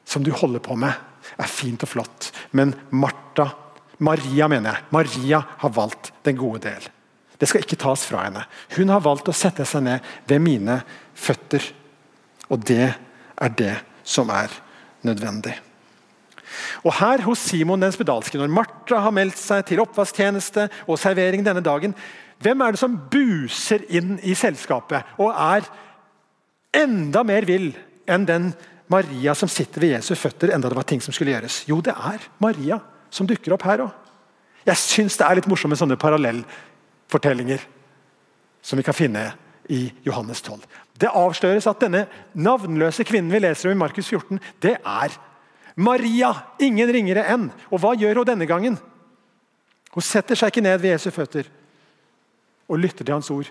som 0.07 0.24
du 0.24 0.31
holder 0.31 0.63
på 0.63 0.79
med, 0.79 0.95
er 1.38 1.51
fint 1.51 1.83
og 1.83 1.91
flott, 1.91 2.31
men 2.55 2.71
Martha, 2.95 3.50
Maria 4.01 4.48
mener 4.50 4.71
jeg, 4.71 4.88
Maria 4.95 5.43
har 5.62 5.75
valgt 5.75 6.13
den 6.25 6.39
gode 6.39 6.63
del. 6.63 6.88
Det 7.38 7.50
skal 7.50 7.63
ikke 7.65 7.79
tas 7.81 8.03
fra 8.05 8.24
henne. 8.27 8.45
Hun 8.77 8.89
har 8.93 9.03
valgt 9.03 9.29
å 9.31 9.36
sette 9.36 9.65
seg 9.65 9.83
ned 9.86 10.10
ved 10.29 10.41
mine 10.43 10.79
føtter. 11.17 11.63
Og 12.51 12.63
det 12.67 12.88
er 12.91 13.53
det 13.58 13.75
som 14.03 14.29
er 14.34 14.51
nødvendig. 15.08 15.55
Og 16.84 16.93
her 16.98 17.24
hos 17.24 17.43
Simon 17.48 17.81
den 17.81 17.93
spedalske, 17.96 18.38
når 18.38 18.51
Martha 18.51 19.00
har 19.05 19.13
meldt 19.15 19.39
seg 19.39 19.63
til 19.67 19.81
oppvasktjeneste 19.84 20.67
og 20.86 21.00
servering 21.00 21.46
denne 21.46 21.63
dagen, 21.63 21.96
hvem 22.41 22.62
er 22.62 22.74
det 22.74 22.81
som 22.81 22.98
buser 23.12 23.86
inn 23.93 24.17
i 24.25 24.36
selskapet 24.38 25.15
og 25.22 25.31
er 25.31 25.67
enda 26.81 27.24
mer 27.27 27.46
vill 27.48 27.72
enn 28.10 28.25
den 28.27 28.51
Maria 28.91 29.36
som 29.38 29.50
sitter 29.51 29.84
ved 29.84 29.93
Jesu 29.96 30.15
føtter, 30.20 30.51
enda 30.51 30.70
det 30.70 30.75
var 30.75 30.88
ting 30.89 31.03
som 31.03 31.15
skulle 31.15 31.36
gjøres? 31.36 31.62
Jo, 31.70 31.79
det 31.86 31.93
er 31.96 32.25
Maria 32.43 32.81
som 33.13 33.29
dukker 33.29 33.55
opp 33.55 33.67
her 33.67 33.86
òg. 33.86 33.93
Jeg 34.67 34.77
syns 34.77 35.17
det 35.17 35.25
er 35.25 35.39
litt 35.39 35.48
morsomt 35.50 35.74
med 35.74 35.79
sånne 35.79 35.98
parallellfortellinger 36.01 37.63
som 38.62 38.77
vi 38.77 38.86
kan 38.86 38.98
finne 38.98 39.31
i 39.72 39.88
Johannes 40.05 40.43
12. 40.43 40.60
Det 41.01 41.10
avsløres 41.10 41.67
at 41.67 41.81
denne 41.81 42.05
navnløse 42.38 43.05
kvinnen 43.08 43.34
vi 43.34 43.41
leser 43.41 43.72
om 43.72 43.75
i 43.75 43.81
Markus 43.81 44.10
14, 44.12 44.39
det 44.62 44.75
er 44.77 45.15
Maria. 45.75 46.34
Ingen 46.62 46.91
ringere 46.93 47.25
enn. 47.34 47.50
Og 47.72 47.81
hva 47.81 47.96
gjør 47.98 48.22
hun 48.22 48.29
denne 48.29 48.48
gangen? 48.50 48.77
Hun 49.91 50.05
setter 50.05 50.38
seg 50.38 50.51
ikke 50.51 50.63
ned 50.63 50.77
ved 50.79 50.93
Jesu 50.93 51.10
føtter 51.12 51.50
og 52.72 52.79
lytter 52.79 53.03
til 53.03 53.15
hans 53.15 53.31
ord. 53.34 53.50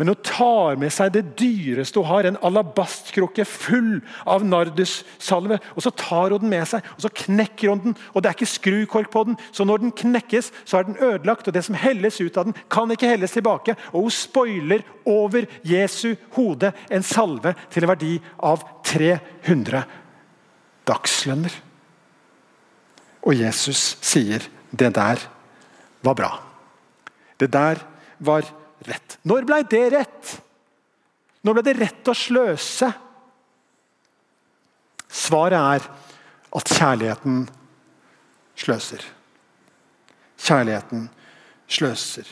Men 0.00 0.08
hun 0.08 0.20
tar 0.24 0.78
med 0.80 0.88
seg 0.96 1.10
det 1.12 1.34
dyreste 1.36 2.00
hun 2.00 2.08
har, 2.08 2.24
en 2.24 2.38
alabastkrukke 2.48 3.44
full 3.44 3.98
av 4.24 4.46
nardussalve. 4.48 5.58
og 5.76 5.84
Så 5.84 5.90
tar 5.92 6.32
hun 6.32 6.40
den 6.40 6.52
med 6.54 6.64
seg 6.70 6.86
og 6.94 7.02
så 7.04 7.10
knekker 7.26 7.68
hun 7.68 7.82
den. 7.84 7.96
og 8.14 8.22
Det 8.22 8.30
er 8.30 8.38
ikke 8.38 8.48
skrukork 8.48 9.10
på 9.12 9.26
den, 9.28 9.36
så 9.52 9.66
når 9.68 9.82
den 9.82 9.92
knekkes, 9.92 10.48
så 10.64 10.78
er 10.78 10.88
den 10.88 10.96
ødelagt. 10.96 11.48
og 11.48 11.52
Det 11.52 11.64
som 11.66 11.76
helles 11.76 12.16
ut 12.16 12.38
av 12.40 12.48
den, 12.48 12.56
kan 12.72 12.88
ikke 12.88 13.10
helles 13.12 13.36
tilbake. 13.36 13.76
og 13.92 14.08
Hun 14.08 14.10
spoiler 14.10 14.86
over 15.04 15.44
Jesu 15.68 16.14
hode 16.32 16.72
en 16.88 17.04
salve 17.04 17.52
til 17.68 17.84
en 17.84 17.92
verdi 17.92 18.14
av 18.38 18.64
300 18.88 19.84
dagslønner. 20.88 21.52
Og 23.20 23.36
Jesus 23.36 23.98
sier 24.00 24.48
det 24.72 24.94
der 24.96 25.28
var 26.00 26.16
bra. 26.16 26.32
Det 27.36 27.52
der 27.52 27.84
var 28.16 28.48
bra 28.48 28.59
rett. 28.88 29.18
Når 29.28 29.46
ble 29.48 29.60
det 29.70 29.84
rett? 29.94 30.34
Når 31.44 31.56
ble 31.56 31.64
det 31.66 31.76
rett 31.80 32.10
å 32.10 32.16
sløse? 32.16 32.90
Svaret 35.10 35.58
er 35.58 35.88
at 36.60 36.74
kjærligheten 36.76 37.46
sløser. 38.58 39.02
Kjærligheten 40.40 41.08
sløser. 41.70 42.28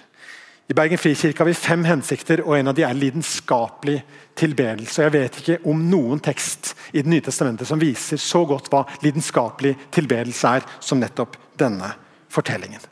I 0.69 0.77
Bergen 0.77 1.01
frikirke 1.01 1.41
har 1.41 1.49
vi 1.49 1.57
fem 1.57 1.85
hensikter, 1.89 2.43
og 2.45 2.59
en 2.59 2.69
av 2.69 2.77
de 2.77 2.85
er 2.85 2.97
lidenskapelig 2.97 4.03
tilbedelse. 4.37 5.01
Jeg 5.07 5.15
vet 5.15 5.39
ikke 5.41 5.57
om 5.73 5.81
noen 5.89 6.21
tekst 6.21 6.75
i 6.93 7.01
Det 7.01 7.09
nye 7.09 7.25
testamentet 7.25 7.71
som 7.71 7.81
viser 7.81 8.21
så 8.21 8.45
godt 8.45 8.69
hva 8.69 8.85
lidenskapelig 9.01 9.75
tilbedelse 9.97 10.53
er, 10.59 10.69
som 10.81 11.01
nettopp 11.01 11.41
denne 11.57 11.95
fortellingen. 12.29 12.85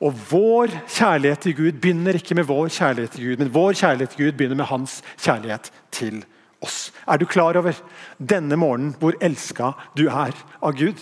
Og 0.00 0.16
Vår 0.30 0.72
kjærlighet 0.88 1.42
til 1.44 1.56
Gud 1.56 1.80
begynner 1.80 2.16
ikke 2.16 2.34
med 2.38 2.48
vår 2.48 2.70
kjærlighet 2.72 3.16
til 3.16 3.26
Gud, 3.28 3.40
men 3.42 3.52
vår 3.52 3.76
kjærlighet 3.82 4.14
til 4.14 4.24
Gud 4.24 4.36
begynner 4.38 4.56
med 4.62 4.70
hans 4.70 5.02
kjærlighet 5.20 5.68
til 5.92 6.22
oss. 6.64 6.88
Er 7.04 7.20
du 7.20 7.26
klar 7.28 7.58
over 7.60 7.76
denne 8.16 8.56
morgenen 8.56 8.94
hvor 9.00 9.16
elska 9.20 9.74
du 9.96 10.06
er 10.08 10.32
av 10.62 10.76
Gud? 10.78 10.96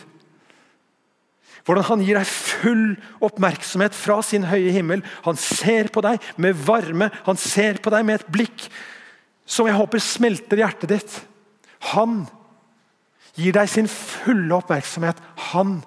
Hvordan 1.63 1.85
han 1.85 2.03
gir 2.03 2.17
deg 2.17 2.27
full 2.27 2.85
oppmerksomhet 3.23 3.95
fra 3.95 4.23
sin 4.25 4.47
høye 4.49 4.73
himmel. 4.73 5.03
Han 5.27 5.37
ser 5.39 5.91
på 5.93 6.03
deg 6.03 6.23
med 6.41 6.57
varme, 6.65 7.11
han 7.27 7.39
ser 7.39 7.79
på 7.85 7.93
deg 7.93 8.07
med 8.09 8.19
et 8.19 8.31
blikk 8.33 8.69
som 9.49 9.69
jeg 9.69 9.79
håper 9.79 10.03
smelter 10.03 10.61
hjertet 10.61 10.91
ditt. 10.93 11.19
Han 11.93 12.23
gir 13.39 13.55
deg 13.55 13.69
sin 13.71 13.89
fulle 13.89 14.59
oppmerksomhet. 14.59 15.21
Han 15.53 15.79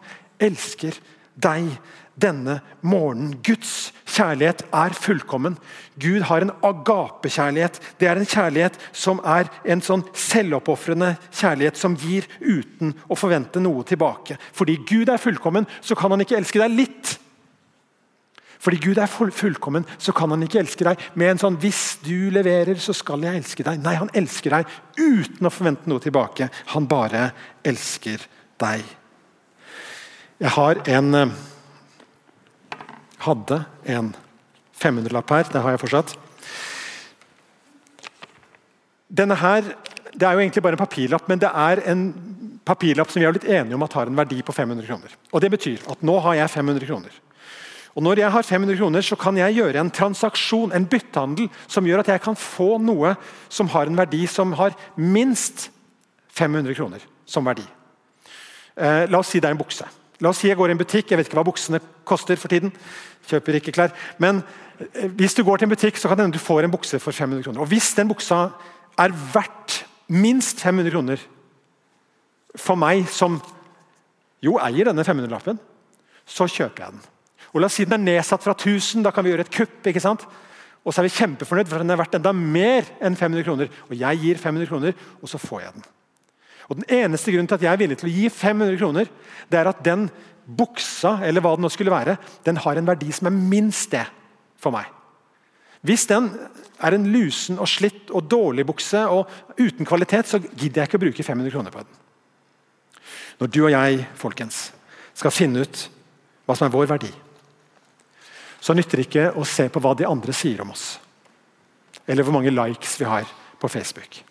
elsker 0.41 0.95
deg 1.41 1.73
denne 2.21 2.59
morgenen. 2.81 3.33
Guds 3.43 3.91
kjærlighet 4.05 4.63
er 4.73 4.95
fullkommen. 4.97 5.57
Gud 6.01 6.25
har 6.29 6.45
en 6.45 6.53
agapekjærlighet. 6.65 7.79
Det 7.99 8.07
er 8.09 8.19
en 8.19 8.29
kjærlighet 8.29 8.77
som 8.93 9.21
er 9.25 9.49
en 9.65 9.81
sånn 9.85 10.05
selvoppofrende 10.13 11.15
kjærlighet 11.29 11.79
som 11.79 11.97
gir 11.99 12.29
uten 12.39 12.95
å 13.09 13.17
forvente 13.19 13.61
noe 13.63 13.83
tilbake. 13.87 14.37
Fordi 14.53 14.77
Gud 14.87 15.11
er 15.11 15.21
fullkommen, 15.21 15.67
så 15.81 15.97
kan 15.97 16.13
han 16.13 16.23
ikke 16.23 16.39
elske 16.39 16.61
deg 16.61 16.77
litt. 16.77 17.17
Fordi 18.61 18.77
Gud 18.77 18.99
er 19.01 19.09
fullkommen, 19.09 19.87
så 19.97 20.13
kan 20.13 20.29
han 20.29 20.43
ikke 20.45 20.59
elske 20.61 20.85
deg 20.85 20.99
med 21.17 21.31
en 21.31 21.39
sånn 21.41 21.57
'hvis 21.57 21.97
du 22.05 22.29
leverer, 22.29 22.77
så 22.77 22.93
skal 22.93 23.21
jeg 23.21 23.35
elske 23.35 23.63
deg'. 23.63 23.81
Nei, 23.81 23.95
han 23.95 24.09
elsker 24.13 24.49
deg 24.49 24.65
uten 24.97 25.47
å 25.47 25.49
forvente 25.49 25.87
noe 25.87 25.99
tilbake. 25.99 26.49
Han 26.67 26.85
bare 26.85 27.31
elsker 27.65 28.19
deg. 28.59 28.83
Jeg 30.39 30.49
har 30.49 30.75
en 30.87 31.15
eh, 31.15 31.27
hadde 33.25 33.61
en 33.85 34.11
500-lapp 34.81 35.33
her. 35.35 35.47
Det 35.51 35.61
har 35.61 35.75
jeg 35.75 35.83
fortsatt. 35.85 36.17
Denne 39.11 39.35
her, 39.35 39.75
Det 40.11 40.27
er 40.27 40.33
jo 40.35 40.39
egentlig 40.39 40.61
bare 40.63 40.75
en 40.75 40.85
papirlapp, 40.85 41.27
men 41.29 41.39
det 41.39 41.47
er 41.47 41.79
en 41.87 42.01
papirlapp 42.67 43.09
som 43.09 43.21
vi 43.21 43.25
har 43.25 43.31
blitt 43.31 43.47
enige 43.47 43.75
om 43.75 43.83
at 43.83 43.93
har 43.93 44.09
en 44.09 44.17
verdi 44.17 44.41
på 44.43 44.51
500 44.51 44.85
kroner. 44.85 45.13
Og 45.31 45.41
Det 45.41 45.49
betyr 45.51 45.85
at 45.89 46.03
nå 46.03 46.19
har 46.19 46.33
jeg 46.35 46.49
500 46.49 46.85
kroner. 46.85 47.11
Og 47.95 48.03
Når 48.03 48.19
jeg 48.19 48.31
har 48.31 48.43
500 48.43 48.77
kroner, 48.77 49.01
så 49.01 49.15
kan 49.15 49.37
jeg 49.37 49.55
gjøre 49.55 49.79
en 49.79 49.91
transaksjon, 49.91 50.71
en 50.73 50.85
byttehandel, 50.85 51.49
som 51.67 51.85
gjør 51.85 51.99
at 51.99 52.07
jeg 52.07 52.21
kan 52.21 52.35
få 52.35 52.77
noe 52.79 53.15
som 53.49 53.67
har 53.67 53.87
en 53.87 53.97
verdi 53.97 54.27
som 54.27 54.53
har 54.53 54.75
minst 54.95 55.69
500 56.29 56.75
kroner 56.75 56.99
som 57.25 57.45
verdi. 57.45 57.65
Eh, 58.75 59.07
la 59.09 59.19
oss 59.19 59.27
si 59.27 59.39
det 59.39 59.49
er 59.49 59.55
en 59.55 59.59
bukse. 59.59 59.87
La 60.21 60.29
oss 60.29 60.41
si 60.43 60.49
jeg 60.49 60.57
går 60.59 60.71
i 60.71 60.75
en 60.75 60.81
butikk, 60.81 61.09
jeg 61.09 61.17
vet 61.17 61.29
ikke 61.29 61.39
hva 61.39 61.47
buksene 61.47 61.81
koster 62.07 62.37
for 62.37 62.53
tiden. 62.53 62.73
Kjøper 63.29 63.57
ikke 63.57 63.73
klær. 63.73 63.95
Men 64.21 64.43
eh, 64.77 65.07
hvis 65.17 65.35
du 65.37 65.43
går 65.45 65.61
til 65.61 65.69
en 65.69 65.73
butikk, 65.73 65.97
så 65.97 66.11
kan 66.11 66.31
du 66.31 66.41
får 66.41 66.67
en 66.67 66.73
bukse 66.73 66.99
for 67.01 67.15
500 67.15 67.45
kroner. 67.47 67.63
Og 67.63 67.71
Hvis 67.71 67.93
den 67.97 68.11
buksa 68.11 68.49
er 68.99 69.15
verdt 69.33 69.81
minst 70.11 70.61
500 70.61 70.93
kroner 70.93 71.23
for 72.59 72.75
meg 72.75 73.07
som 73.09 73.39
jo 74.43 74.57
eier 74.59 74.89
denne 74.89 75.05
500-lappen, 75.05 75.59
så 76.27 76.47
kjøper 76.49 76.83
jeg 76.83 76.95
den. 76.95 77.03
Og 77.51 77.61
La 77.61 77.67
oss 77.67 77.77
si 77.79 77.85
den 77.87 77.97
er 77.99 78.17
nedsatt 78.17 78.43
fra 78.43 78.53
1000, 78.55 79.03
da 79.05 79.11
kan 79.13 79.25
vi 79.25 79.33
gjøre 79.33 79.45
et 79.47 79.53
kupp. 79.53 79.87
ikke 79.87 80.03
sant? 80.03 80.25
Og 80.85 80.93
så 80.93 81.01
er 81.01 81.09
vi 81.09 81.17
kjempefornøyd, 81.17 81.69
for 81.69 81.83
den 81.83 81.93
er 81.93 81.99
verdt 81.99 82.17
enda 82.17 82.33
mer 82.33 82.87
enn 83.01 83.17
500 83.17 83.45
kroner. 83.45 83.73
Og 83.89 83.97
jeg 83.97 84.21
gir 84.21 84.39
500 84.41 84.69
kroner, 84.69 84.95
og 85.21 85.29
så 85.29 85.41
får 85.41 85.61
jeg 85.61 85.75
den. 85.77 85.89
Og 86.71 86.79
Den 86.79 86.87
eneste 87.03 87.33
grunnen 87.33 87.49
til 87.51 87.59
at 87.59 87.65
jeg 87.65 87.73
er 87.73 87.79
villig 87.81 87.97
til 87.99 88.07
å 88.07 88.13
gi 88.15 88.29
500 88.31 88.77
kroner, 88.79 89.09
det 89.51 89.59
er 89.59 89.67
at 89.67 89.83
den 89.83 90.07
buksa 90.47 91.17
eller 91.27 91.43
hva 91.43 91.57
det 91.57 91.65
nå 91.65 91.69
skulle 91.71 91.91
være, 91.91 92.15
den 92.47 92.59
har 92.63 92.79
en 92.79 92.87
verdi 92.87 93.11
som 93.13 93.27
er 93.27 93.35
minst 93.35 93.91
det 93.91 94.05
for 94.61 94.71
meg. 94.73 94.87
Hvis 95.83 96.05
den 96.07 96.29
er 96.81 96.95
en 96.95 97.09
lusen 97.11 97.59
og 97.59 97.69
slitt 97.69 98.13
og 98.13 98.29
dårlig 98.29 98.65
bukse 98.69 99.01
og 99.09 99.29
uten 99.57 99.87
kvalitet, 99.87 100.29
så 100.29 100.39
gidder 100.39 100.83
jeg 100.83 100.89
ikke 100.89 101.01
å 101.01 101.03
bruke 101.05 101.25
500 101.25 101.53
kroner 101.53 101.73
på 101.73 101.83
den. 101.83 101.99
Når 103.41 103.51
du 103.51 103.59
og 103.65 103.73
jeg 103.73 104.05
folkens, 104.15 104.69
skal 105.17 105.33
finne 105.33 105.65
ut 105.65 105.85
hva 106.47 106.55
som 106.55 106.69
er 106.69 106.73
vår 106.73 106.87
verdi, 106.93 107.11
så 108.61 108.75
nytter 108.77 109.01
det 109.01 109.09
ikke 109.09 109.29
å 109.35 109.43
se 109.43 109.67
på 109.73 109.81
hva 109.81 109.95
de 109.97 110.07
andre 110.07 110.33
sier 110.37 110.61
om 110.63 110.71
oss. 110.71 111.01
Eller 112.07 112.23
hvor 112.23 112.37
mange 112.37 112.53
likes 112.53 112.99
vi 113.01 113.09
har 113.09 113.25
på 113.59 113.69
Facebook. 113.69 114.21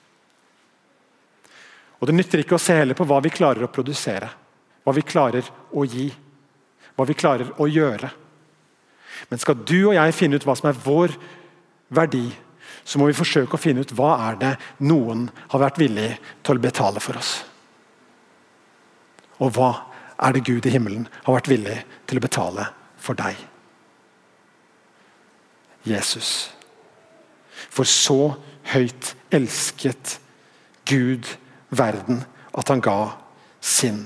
Og 2.01 2.09
Det 2.09 2.17
nytter 2.17 2.43
ikke 2.43 2.57
å 2.57 2.63
se 2.63 2.79
heller 2.79 2.97
på 2.97 3.05
hva 3.09 3.21
vi 3.21 3.33
klarer 3.33 3.67
å 3.67 3.73
produsere, 3.73 4.31
hva 4.85 4.95
vi 4.97 5.05
klarer 5.05 5.45
å 5.77 5.85
gi, 5.85 6.09
hva 6.97 7.05
vi 7.09 7.17
klarer 7.17 7.53
å 7.61 7.69
gjøre. 7.69 8.09
Men 9.29 9.43
skal 9.43 9.59
du 9.69 9.91
og 9.91 9.97
jeg 9.99 10.17
finne 10.17 10.41
ut 10.41 10.47
hva 10.49 10.57
som 10.57 10.71
er 10.71 10.81
vår 10.81 11.13
verdi, 11.93 12.31
så 12.85 12.99
må 12.99 13.11
vi 13.11 13.19
forsøke 13.19 13.57
å 13.57 13.61
finne 13.61 13.85
ut 13.85 13.93
hva 13.97 14.15
er 14.31 14.41
det 14.41 14.55
noen 14.89 15.29
har 15.53 15.63
vært 15.67 15.81
villig 15.83 16.15
til 16.47 16.57
å 16.57 16.65
betale 16.65 17.03
for 17.05 17.21
oss. 17.21 17.35
Og 19.41 19.53
hva 19.57 19.71
er 20.21 20.37
det 20.37 20.45
Gud 20.49 20.67
i 20.69 20.73
himmelen 20.73 21.07
har 21.25 21.37
vært 21.37 21.51
villig 21.53 21.79
til 22.09 22.21
å 22.21 22.25
betale 22.25 22.67
for 23.01 23.19
deg? 23.19 23.37
Jesus. 25.89 26.51
For 27.73 27.89
så 27.89 28.35
høyt 28.73 29.15
elsket 29.33 30.19
Gud 30.89 31.29
verden 31.71 32.25
at 32.57 32.69
han 32.69 32.83
ga 32.83 33.13
sin 33.61 34.05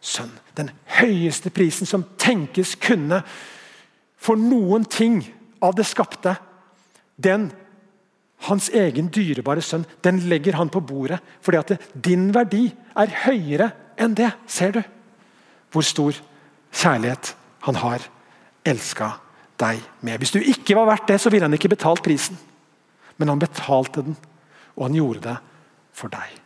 sønn. 0.00 0.32
Den 0.56 0.70
høyeste 0.98 1.50
prisen 1.54 1.88
som 1.88 2.04
tenkes 2.20 2.74
kunne 2.80 3.20
for 4.16 4.38
noen 4.40 4.86
ting 4.88 5.20
av 5.62 5.76
det 5.76 5.86
skapte. 5.88 6.36
Den, 7.16 7.50
hans 8.48 8.68
egen 8.74 9.10
dyrebare 9.12 9.62
sønn, 9.64 9.86
den 10.04 10.22
legger 10.30 10.58
han 10.58 10.72
på 10.72 10.82
bordet. 10.84 11.20
Fordi 11.44 11.60
at 11.60 11.88
din 11.92 12.30
verdi 12.34 12.68
er 12.96 13.14
høyere 13.26 13.70
enn 14.00 14.16
det. 14.16 14.32
Ser 14.46 14.76
du 14.78 14.82
hvor 15.74 15.84
stor 15.84 16.16
kjærlighet 16.72 17.34
han 17.66 17.78
har 17.82 18.04
elska 18.64 19.10
deg 19.60 19.82
med? 20.00 20.20
Hvis 20.22 20.32
du 20.32 20.40
ikke 20.40 20.76
var 20.78 20.88
verdt 20.92 21.10
det, 21.10 21.20
så 21.20 21.32
ville 21.32 21.44
han 21.48 21.56
ikke 21.56 21.74
betalt 21.74 22.04
prisen. 22.04 22.38
Men 23.16 23.32
han 23.32 23.42
betalte 23.42 24.04
den, 24.04 24.16
og 24.76 24.88
han 24.88 24.96
gjorde 24.96 25.24
det 25.28 25.36
for 25.96 26.12
deg. 26.12 26.45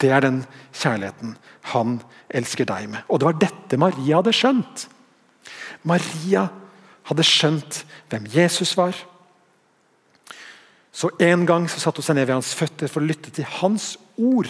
Det 0.00 0.10
er 0.10 0.24
den 0.24 0.40
kjærligheten 0.72 1.36
han 1.74 1.98
elsker 2.32 2.68
deg 2.68 2.88
med. 2.88 3.04
Og 3.08 3.20
det 3.20 3.28
var 3.28 3.40
dette 3.42 3.78
Maria 3.80 4.20
hadde 4.20 4.34
skjønt. 4.34 4.86
Maria 5.88 6.46
hadde 7.10 7.26
skjønt 7.26 7.82
hvem 8.10 8.28
Jesus 8.32 8.72
var. 8.78 8.96
Så 10.92 11.10
En 11.20 11.46
gang 11.46 11.68
så 11.70 11.80
satte 11.80 12.02
hun 12.02 12.08
seg 12.08 12.18
ned 12.18 12.28
ved 12.28 12.38
hans 12.38 12.54
føtter 12.56 12.90
for 12.90 13.02
å 13.02 13.08
lytte 13.08 13.32
til 13.34 13.46
hans 13.60 13.94
ord. 14.18 14.48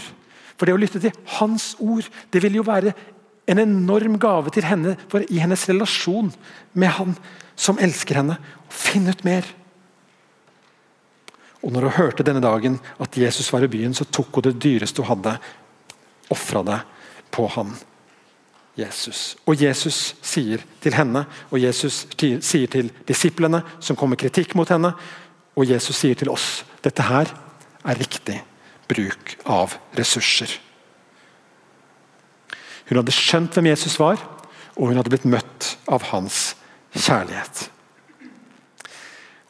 For 0.56 0.66
det 0.66 0.74
å 0.74 0.80
lytte 0.80 1.02
til 1.02 1.14
hans 1.38 1.74
ord 1.80 2.08
det 2.32 2.42
vil 2.44 2.60
jo 2.60 2.66
være 2.66 2.94
en 3.50 3.58
enorm 3.58 4.18
gave 4.22 4.52
til 4.54 4.66
henne 4.66 4.94
for 5.10 5.24
i 5.26 5.40
hennes 5.42 5.66
relasjon 5.68 6.30
med 6.78 6.94
han 6.98 7.16
som 7.58 7.80
elsker 7.82 8.20
henne. 8.20 8.38
Finn 8.70 9.10
ut 9.10 9.24
mer. 9.26 9.46
Og 11.60 11.72
når 11.72 11.86
hun 11.86 11.96
hørte 11.98 12.24
denne 12.24 12.42
dagen 12.42 12.78
at 13.00 13.16
Jesus 13.18 13.52
var 13.52 13.64
i 13.64 13.70
byen, 13.70 13.94
så 13.94 14.06
tok 14.08 14.38
hun 14.38 14.48
det 14.48 14.58
dyreste 14.62 15.02
hun 15.02 15.10
hadde, 15.12 15.36
ofra 16.32 16.62
det 16.66 16.80
på 17.34 17.46
han. 17.56 17.74
Jesus. 18.78 19.36
Og 19.50 19.60
Jesus 19.60 20.14
sier 20.24 20.62
til 20.80 20.94
henne, 20.96 21.24
og 21.50 21.60
Jesus 21.60 22.06
sier 22.16 22.70
til 22.70 22.90
disiplene 23.08 23.60
som 23.82 23.98
kommer 23.98 24.16
kritikk 24.16 24.54
mot 24.56 24.70
henne, 24.70 24.94
og 25.58 25.68
Jesus 25.68 25.98
sier 25.98 26.16
til 26.16 26.30
oss 26.32 26.62
dette 26.84 27.04
her 27.04 27.28
er 27.84 27.98
riktig 28.00 28.38
bruk 28.88 29.36
av 29.44 29.74
ressurser. 29.98 30.52
Hun 32.88 32.98
hadde 32.98 33.14
skjønt 33.14 33.54
hvem 33.54 33.68
Jesus 33.70 33.98
var, 34.00 34.22
og 34.74 34.88
hun 34.88 34.98
hadde 34.98 35.12
blitt 35.12 35.28
møtt 35.28 35.74
av 35.90 36.08
hans 36.10 36.54
kjærlighet. 36.96 37.68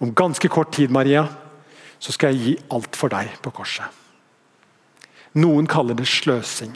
Om 0.00 0.12
ganske 0.16 0.48
kort 0.52 0.72
tid 0.76 0.92
Maria, 0.92 1.26
så 2.00 2.14
skal 2.16 2.32
jeg 2.32 2.42
gi 2.42 2.54
alt 2.72 2.96
for 2.96 3.12
deg 3.12 3.36
på 3.44 3.52
korset. 3.54 3.86
Noen 5.38 5.68
kaller 5.70 5.94
det 5.94 6.08
sløsing. 6.10 6.72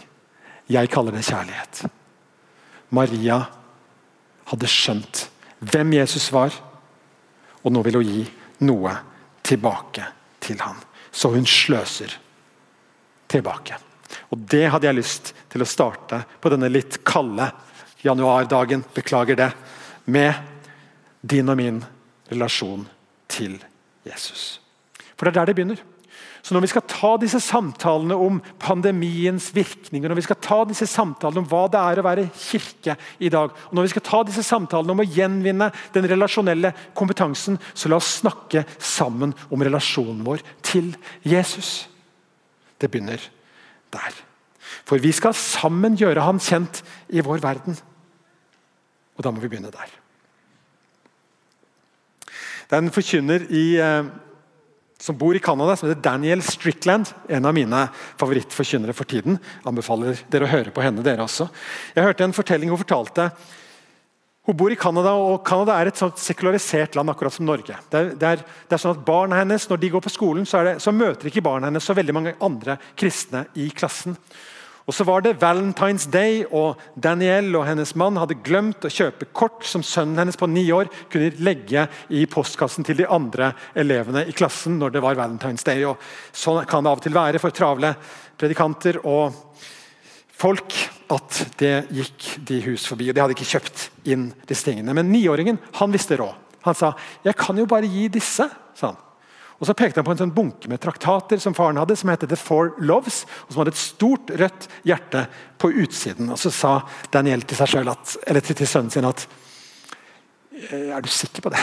Jeg 0.70 0.90
kaller 0.92 1.16
det 1.16 1.24
kjærlighet. 1.26 1.84
Maria 2.94 3.40
hadde 4.50 4.70
skjønt 4.70 5.24
hvem 5.64 5.94
Jesus 5.96 6.28
var, 6.32 6.54
og 7.64 7.72
nå 7.72 7.82
vil 7.86 7.98
hun 7.98 8.08
gi 8.08 8.24
noe 8.68 8.92
tilbake 9.44 10.06
til 10.44 10.60
ham. 10.60 10.76
Så 11.10 11.32
hun 11.32 11.46
sløser 11.48 12.12
tilbake. 13.30 13.78
Og 14.30 14.38
Det 14.38 14.68
hadde 14.70 14.86
jeg 14.86 14.98
lyst 14.98 15.32
til 15.50 15.64
å 15.64 15.68
starte 15.68 16.22
på 16.40 16.52
denne 16.52 16.70
litt 16.70 17.00
kalde 17.06 17.50
januardagen, 18.04 18.84
beklager 18.94 19.38
det, 19.38 19.52
med 20.04 20.34
din 21.22 21.48
og 21.48 21.56
min 21.56 21.80
relasjon 22.30 22.84
til 23.28 23.56
Jesus. 24.04 24.63
For 25.24 25.30
det 25.30 25.38
er 25.38 25.40
der 25.40 25.52
det 25.52 25.56
begynner. 25.56 25.78
Så 26.44 26.52
når 26.52 26.60
vi 26.60 26.68
skal 26.68 26.82
ta 26.84 27.14
disse 27.16 27.38
samtalene 27.40 28.16
om 28.20 28.42
pandemiens 28.60 29.46
virkninger, 29.56 30.10
når 30.10 30.18
vi 30.18 30.24
skal 30.26 30.36
ta 30.44 30.58
disse 30.68 30.84
samtalene 30.84 31.40
om 31.40 31.46
hva 31.48 31.62
det 31.72 31.80
er 31.80 32.00
å 32.00 32.04
være 32.04 32.26
kirke 32.36 32.98
i 33.16 33.30
dag, 33.32 33.48
og 33.48 33.72
når 33.72 33.86
vi 33.86 33.92
skal 33.94 34.04
ta 34.04 34.18
disse 34.28 34.44
samtalene 34.44 34.92
om 34.92 35.00
å 35.00 35.06
gjenvinne 35.08 35.70
den 35.94 36.08
relasjonelle 36.10 36.74
kompetansen, 36.92 37.56
så 37.72 37.88
la 37.88 37.96
oss 37.96 38.18
snakke 38.18 38.66
sammen 38.76 39.32
om 39.48 39.64
relasjonen 39.64 40.20
vår 40.26 40.44
til 40.60 40.92
Jesus. 41.24 41.86
Det 42.76 42.90
begynner 42.92 43.24
der. 43.96 44.20
For 44.84 45.00
vi 45.00 45.14
skal 45.16 45.32
sammen 45.38 45.96
gjøre 45.96 46.26
han 46.26 46.42
kjent 46.44 46.82
i 47.08 47.24
vår 47.24 47.40
verden. 47.40 47.80
Og 49.16 49.24
da 49.24 49.32
må 49.32 49.40
vi 49.40 49.48
begynne 49.48 49.72
der. 49.72 49.96
Det 52.68 52.76
er 52.76 52.84
en 52.84 52.92
forkynner 52.92 53.48
i 53.48 53.64
eh, 53.80 54.12
som 55.04 55.18
bor 55.20 55.36
i 55.36 55.38
Canada, 55.38 55.76
som 55.76 55.88
heter 55.88 56.00
Daniel 56.00 56.42
Strickland. 56.42 57.10
En 57.28 57.44
av 57.44 57.52
mine 57.52 57.88
favorittforkynnere 58.16 58.94
for 58.96 59.04
tiden. 59.04 59.36
Anbefaler 59.68 60.16
dere 60.32 60.46
å 60.46 60.48
høre 60.48 60.72
på 60.72 60.80
henne, 60.80 61.04
dere 61.04 61.26
også. 61.26 61.50
Jeg 61.92 62.06
hørte 62.06 62.24
en 62.24 62.32
fortelling 62.32 62.72
hun 62.72 62.80
fortalte. 62.80 63.26
Hun 64.48 64.56
bor 64.56 64.72
i 64.72 64.78
Canada, 64.80 65.12
og 65.12 65.42
Canada 65.44 65.76
er 65.76 65.90
et 65.90 66.00
sånt 66.00 66.16
sekularisert 66.20 66.96
land, 66.96 67.12
akkurat 67.12 67.36
som 67.36 67.44
Norge. 67.44 67.76
Det 67.92 68.00
er, 68.00 68.10
det 68.16 68.30
er, 68.30 68.46
det 68.64 68.78
er 68.78 68.80
sånn 68.80 68.96
at 68.96 69.04
Barna 69.04 69.42
hennes 69.42 69.68
når 69.68 69.82
de 69.82 69.92
går 69.92 70.06
på 70.06 70.14
skolen, 70.14 70.48
så, 70.48 70.64
det, 70.64 70.74
så 70.80 70.92
møter 70.96 71.28
ikke 71.28 71.44
barna 71.44 71.68
hennes 71.68 71.84
så 71.84 71.96
veldig 71.96 72.16
mange 72.16 72.34
andre 72.44 72.78
kristne 72.96 73.44
i 73.60 73.68
klassen. 73.76 74.16
Og 74.84 74.94
Så 74.94 75.04
var 75.08 75.22
det 75.24 75.38
Valentine's 75.40 76.04
Day, 76.10 76.42
og 76.52 76.76
Danielle 76.94 77.56
og 77.56 77.64
hennes 77.64 77.94
mann 77.96 78.18
hadde 78.20 78.36
glemt 78.44 78.84
å 78.84 78.92
kjøpe 78.92 79.30
kort 79.32 79.64
som 79.64 79.82
sønnen 79.82 80.20
hennes 80.20 80.36
på 80.36 80.48
ni 80.50 80.66
år 80.76 80.90
kunne 81.12 81.32
legge 81.40 81.86
i 82.12 82.26
postkassen 82.28 82.84
til 82.84 82.98
de 83.00 83.08
andre 83.08 83.54
elevene 83.74 84.26
i 84.28 84.36
klassen 84.36 84.76
når 84.78 84.92
det 84.96 85.04
var 85.04 85.16
Valentine's 85.16 85.64
Day. 85.64 85.86
Og 85.88 85.96
sånn 86.36 86.66
kan 86.68 86.84
det 86.84 86.92
av 86.92 87.00
og 87.00 87.06
til 87.06 87.16
være 87.16 87.40
for 87.40 87.56
travle 87.56 87.94
predikanter 88.36 89.00
og 89.08 89.32
folk 90.34 90.76
at 91.14 91.40
det 91.60 91.74
gikk 91.94 92.28
de 92.44 92.60
hus 92.68 92.84
forbi. 92.90 93.08
og 93.08 93.16
De 93.16 93.24
hadde 93.24 93.36
ikke 93.38 93.52
kjøpt 93.54 93.88
inn 94.12 94.28
disse 94.44 94.68
tingene. 94.68 94.92
Men 94.96 95.08
niåringen 95.12 95.60
han 95.80 95.94
visste 95.94 96.20
råd. 96.20 96.34
Han 96.64 96.74
sa 96.74 96.94
'Jeg 97.24 97.36
kan 97.36 97.56
jo 97.56 97.66
bare 97.66 97.86
gi 97.86 98.08
disse'. 98.08 98.50
sa 98.74 98.86
han. 98.86 98.96
Og 99.64 99.68
Så 99.70 99.76
pekte 99.78 100.02
han 100.02 100.04
på 100.04 100.12
en 100.12 100.18
sånn 100.20 100.34
bunke 100.36 100.68
med 100.68 100.82
traktater 100.84 101.40
som 101.40 101.54
faren 101.56 101.78
hadde, 101.80 101.94
som 101.96 102.10
het 102.12 102.26
The 102.28 102.36
Four 102.36 102.74
Loves, 102.84 103.22
og 103.46 103.54
som 103.54 103.62
hadde 103.62 103.72
et 103.72 103.80
stort 103.80 104.32
rødt 104.36 104.66
hjerte 104.84 105.22
på 105.56 105.70
utsiden. 105.72 106.28
Og 106.34 106.36
Så 106.36 106.52
sa 106.52 106.74
Daniel 107.14 107.46
til 107.48 107.56
seg 107.56 107.70
selv 107.72 107.94
at, 107.94 108.12
eller 108.28 108.44
til, 108.44 108.60
sønnen 108.68 108.92
sin 108.92 109.08
at 109.08 109.24
«Eh, 110.52 110.92
Er 110.92 111.00
du 111.00 111.08
sikker 111.08 111.46
på 111.46 111.54
det? 111.54 111.62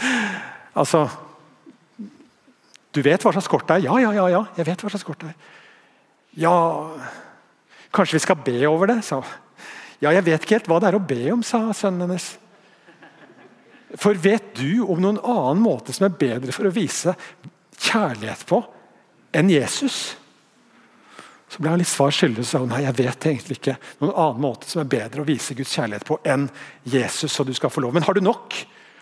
altså 0.80 1.08
Du 2.94 3.02
vet 3.02 3.26
hva 3.26 3.34
slags 3.34 3.50
kort 3.50 3.66
det 3.66 3.80
er? 3.80 3.88
Ja, 3.88 3.98
ja, 3.98 4.14
ja, 4.14 4.28
ja, 4.30 4.44
jeg 4.54 4.68
vet 4.70 4.86
hva 4.86 4.94
slags 4.94 5.04
kort 5.04 5.26
det 5.26 5.32
er. 5.34 5.36
Ja 6.38 6.54
Kanskje 7.90 8.20
vi 8.20 8.22
skal 8.22 8.38
be 8.46 8.60
over 8.70 8.94
det? 8.94 9.02
sa 9.02 9.24
Ja, 9.98 10.14
jeg 10.14 10.22
vet 10.22 10.46
ikke 10.46 10.60
helt 10.60 10.70
hva 10.70 10.78
det 10.78 10.92
er 10.92 11.00
å 11.00 11.02
be 11.02 11.32
om, 11.34 11.42
sa 11.42 11.66
sønnen 11.74 12.06
hennes. 12.06 12.36
For 14.00 14.18
vet 14.18 14.54
du 14.58 14.82
om 14.82 15.00
noen 15.02 15.20
annen 15.20 15.62
måte 15.62 15.94
som 15.94 16.08
er 16.08 16.18
bedre 16.18 16.54
for 16.54 16.66
å 16.66 16.74
vise 16.74 17.14
kjærlighet 17.78 18.44
på 18.48 18.60
enn 19.34 19.50
Jesus? 19.52 20.16
Så 21.54 21.62
ble 21.62 21.70
han 21.70 21.78
litt 21.78 21.90
svar 21.90 22.10
skyldig 22.14 22.42
og 22.42 22.48
sa 22.48 22.60
nei, 22.66 22.82
jeg 22.82 22.96
vet 22.98 23.26
egentlig 23.30 23.58
ikke 23.60 23.76
noen 24.00 24.14
annen 24.14 24.42
måte 24.42 24.66
som 24.66 24.80
er 24.82 24.90
bedre 24.90 25.22
å 25.22 25.28
vise 25.28 25.54
Guds 25.54 25.74
kjærlighet 25.76 26.06
på 26.08 26.18
enn 26.26 26.48
Jesus. 26.82 27.30
så 27.30 27.46
du 27.46 27.52
skal 27.54 27.70
få 27.70 27.84
lov. 27.84 27.94
Men 27.94 28.06
har 28.06 28.16
du 28.16 28.24
nok? 28.24 28.56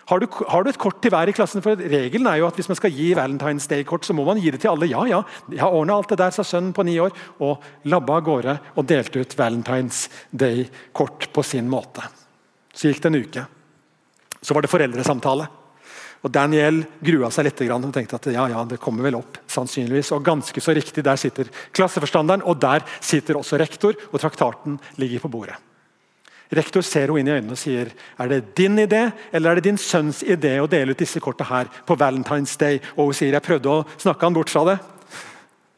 Har 0.05 0.19
du, 0.19 0.27
har 0.51 0.63
du 0.63 0.69
et 0.69 0.77
kort 0.77 0.99
til 1.01 1.13
hver 1.13 1.31
i 1.31 1.33
klassen? 1.33 1.63
For 1.63 1.79
Regelen 1.79 2.27
er 2.27 2.41
jo 2.41 2.47
at 2.49 2.59
hvis 2.59 2.67
man 2.69 2.77
skal 2.77 2.91
gi 2.93 3.13
Valentine's 3.15 3.65
Day-kort, 3.71 4.05
så 4.05 4.13
må 4.13 4.25
man 4.27 4.41
gi 4.43 4.51
det 4.51 4.59
til 4.61 4.73
alle. 4.73 4.89
Ja, 4.91 5.05
ja, 5.07 5.21
jeg 5.49 5.63
har 5.63 5.73
ordna 5.73 5.95
alt 5.95 6.11
det 6.11 6.19
der, 6.19 6.35
sa 6.35 6.43
sønnen 6.45 6.75
på 6.75 6.83
ni 6.85 6.97
år. 7.01 7.15
Og 7.41 7.63
labba 7.89 8.19
av 8.19 8.27
gårde 8.27 8.57
og 8.75 8.87
delte 8.89 9.23
ut 9.23 9.37
Valentine's 9.39 10.05
Day-kort 10.29 11.31
på 11.33 11.45
sin 11.47 11.71
måte. 11.71 12.03
Så 12.75 12.91
gikk 12.91 13.01
det 13.01 13.13
en 13.13 13.21
uke. 13.23 13.45
Så 14.43 14.55
var 14.55 14.65
det 14.65 14.71
foreldresamtale. 14.71 15.47
Og 16.23 16.31
Daniel 16.31 16.79
grua 17.03 17.27
seg 17.35 17.49
litt 17.49 17.61
og 17.67 17.89
tenkte 17.91 18.15
at 18.15 18.29
ja, 18.31 18.45
ja, 18.47 18.63
det 18.63 18.79
kommer 18.79 19.03
vel 19.03 19.19
opp. 19.19 19.41
sannsynligvis. 19.47 20.13
Og 20.15 20.23
ganske 20.23 20.61
så 20.61 20.71
riktig, 20.71 21.03
Der 21.03 21.17
sitter 21.17 21.49
klasseforstanderen, 21.73 22.43
og 22.43 22.59
der 22.59 22.83
sitter 23.01 23.35
også 23.35 23.59
rektor. 23.59 23.93
og 24.11 24.19
Traktaten 24.19 24.79
ligger 24.97 25.19
på 25.19 25.29
bordet. 25.29 25.55
Rektor 26.53 26.81
ser 26.81 27.07
henne 27.07 27.19
inn 27.19 27.27
i 27.27 27.33
øynene 27.33 27.51
og 27.51 27.57
sier 27.57 27.91
er 28.19 28.27
det 28.29 28.55
din 28.55 28.77
idé 28.77 29.11
eller 29.33 29.51
er 29.51 29.55
det 29.55 29.63
din 29.63 29.77
sønns 29.77 30.21
idé 30.21 30.59
å 30.61 30.69
dele 30.69 30.91
ut 30.91 30.99
disse 30.99 31.19
kortene 31.19 31.49
her 31.49 31.65
på 31.85 31.97
Valentine's 31.97 32.57
Day. 32.57 32.79
Og 32.95 33.09
hun 33.09 33.13
sier 33.13 33.33
jeg 33.33 33.41
prøvde 33.41 33.69
å 33.69 33.85
snakke 33.97 34.25
han 34.25 34.33
bort 34.33 34.49
fra 34.53 34.63
det. 34.69 34.77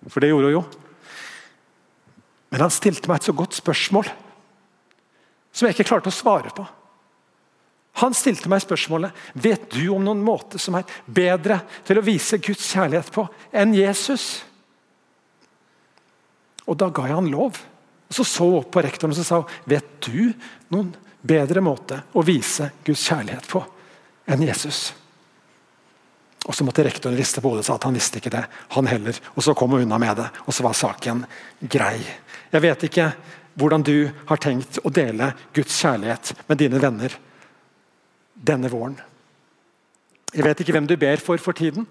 For 0.10 0.20
det 0.20 0.30
gjorde 0.30 0.52
hun 0.52 0.58
jo. 0.58 0.66
Men 2.52 2.66
han 2.66 2.74
stilte 2.74 3.08
meg 3.08 3.22
et 3.22 3.30
så 3.30 3.36
godt 3.36 3.56
spørsmål 3.56 4.10
som 5.56 5.68
jeg 5.68 5.78
ikke 5.78 5.88
klarte 5.88 6.12
å 6.12 6.16
svare 6.16 6.52
på. 6.52 6.66
Han 8.02 8.16
stilte 8.16 8.50
meg 8.52 8.64
spørsmålet 8.64 9.16
vet 9.40 9.70
du 9.72 9.86
om 9.94 10.04
noen 10.04 10.24
måte 10.24 10.60
som 10.60 10.76
er 10.76 10.90
bedre 11.06 11.62
til 11.88 12.00
å 12.00 12.04
vise 12.04 12.42
Guds 12.44 12.66
kjærlighet 12.74 13.12
på 13.16 13.24
enn 13.56 13.76
Jesus. 13.78 14.44
Og 16.68 16.76
Da 16.78 16.90
ga 16.90 17.08
jeg 17.08 17.16
han 17.16 17.32
lov. 17.32 17.62
Så 18.10 18.24
Så 18.24 18.24
så 18.24 18.50
opp 18.60 18.72
på 18.72 18.84
rektoren 18.84 19.12
og 19.12 19.18
så 19.18 19.24
sa 19.24 19.44
vet 19.66 19.88
du 20.02 20.34
noen 20.70 20.94
bedre 21.22 21.62
måte 21.62 22.04
å 22.14 22.22
vise 22.22 22.70
Guds 22.84 23.08
kjærlighet 23.08 23.48
på 23.48 23.64
enn 24.28 24.44
Jesus. 24.44 24.94
Og 26.46 26.54
Så 26.54 26.64
måtte 26.64 26.84
rektoren 26.84 27.18
riste 27.18 27.42
på 27.42 27.50
hodet 27.50 27.64
og 27.64 27.66
sa 27.66 27.76
at 27.76 27.88
han 27.88 27.96
visste 27.96 28.20
ikke 28.20 28.30
det, 28.30 28.46
han 28.76 28.88
heller. 28.88 29.16
Og 29.36 29.44
Så 29.44 29.56
kom 29.56 29.72
hun 29.72 29.82
unna 29.82 29.98
med 29.98 30.18
det, 30.18 30.30
og 30.46 30.54
så 30.54 30.64
var 30.64 30.74
saken 30.74 31.26
grei. 31.62 32.04
Jeg 32.52 32.62
vet 32.62 32.84
ikke 32.84 33.14
hvordan 33.56 33.84
du 33.84 34.12
har 34.28 34.38
tenkt 34.38 34.80
å 34.84 34.92
dele 34.92 35.34
Guds 35.54 35.80
kjærlighet 35.82 36.34
med 36.48 36.58
dine 36.58 36.80
venner 36.80 37.16
denne 38.46 38.72
våren. 38.72 38.98
Jeg 40.36 40.44
vet 40.46 40.62
ikke 40.62 40.76
hvem 40.76 40.88
du 40.90 40.98
ber 41.00 41.22
for 41.24 41.40
for 41.42 41.58
tiden. 41.58 41.88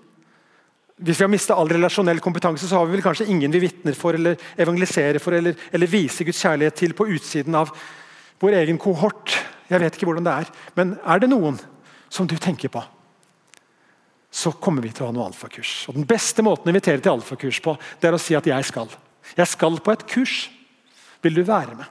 Hvis 0.95 1.19
vi 1.19 1.25
har 1.27 1.33
mista 1.33 1.57
all 1.59 1.71
relasjonell 1.73 2.21
kompetanse, 2.23 2.69
så 2.69 2.79
har 2.79 2.87
vi 2.87 2.95
vel 2.95 3.03
kanskje 3.03 3.27
ingen 3.33 3.53
vi 3.55 3.65
vitner 3.65 3.97
for 3.99 4.15
eller 4.15 4.39
evangeliserer 4.61 5.19
for 5.23 5.35
eller, 5.35 5.57
eller 5.75 5.91
viser 5.91 6.29
Guds 6.29 6.43
kjærlighet 6.45 6.77
til 6.79 6.95
på 6.95 7.09
utsiden 7.17 7.57
av 7.59 7.73
vår 8.43 8.61
egen 8.61 8.79
kohort. 8.79 9.35
Jeg 9.71 9.83
vet 9.83 9.97
ikke 9.97 10.07
hvordan 10.07 10.27
det 10.27 10.35
er. 10.45 10.53
Men 10.79 10.95
er 11.03 11.23
det 11.23 11.31
noen 11.33 11.59
som 12.13 12.29
du 12.31 12.37
tenker 12.39 12.71
på, 12.71 12.83
så 14.35 14.53
kommer 14.63 14.83
vi 14.83 14.93
til 14.95 15.07
å 15.07 15.11
ha 15.11 15.15
noe 15.15 15.27
alfakurs. 15.31 15.89
Og 15.91 15.99
Den 15.99 16.07
beste 16.11 16.43
måten 16.47 16.69
å 16.69 16.75
invitere 16.75 17.03
til 17.03 17.15
alfakurs 17.15 17.61
på, 17.63 17.75
det 17.99 18.11
er 18.11 18.17
å 18.17 18.23
si 18.23 18.37
at 18.39 18.47
jeg 18.47 18.67
skal. 18.71 18.91
Jeg 19.35 19.51
skal 19.51 19.81
på 19.83 19.95
et 19.95 20.07
kurs. 20.11 20.37
Vil 21.25 21.39
du 21.39 21.43
være 21.47 21.75
med? 21.79 21.91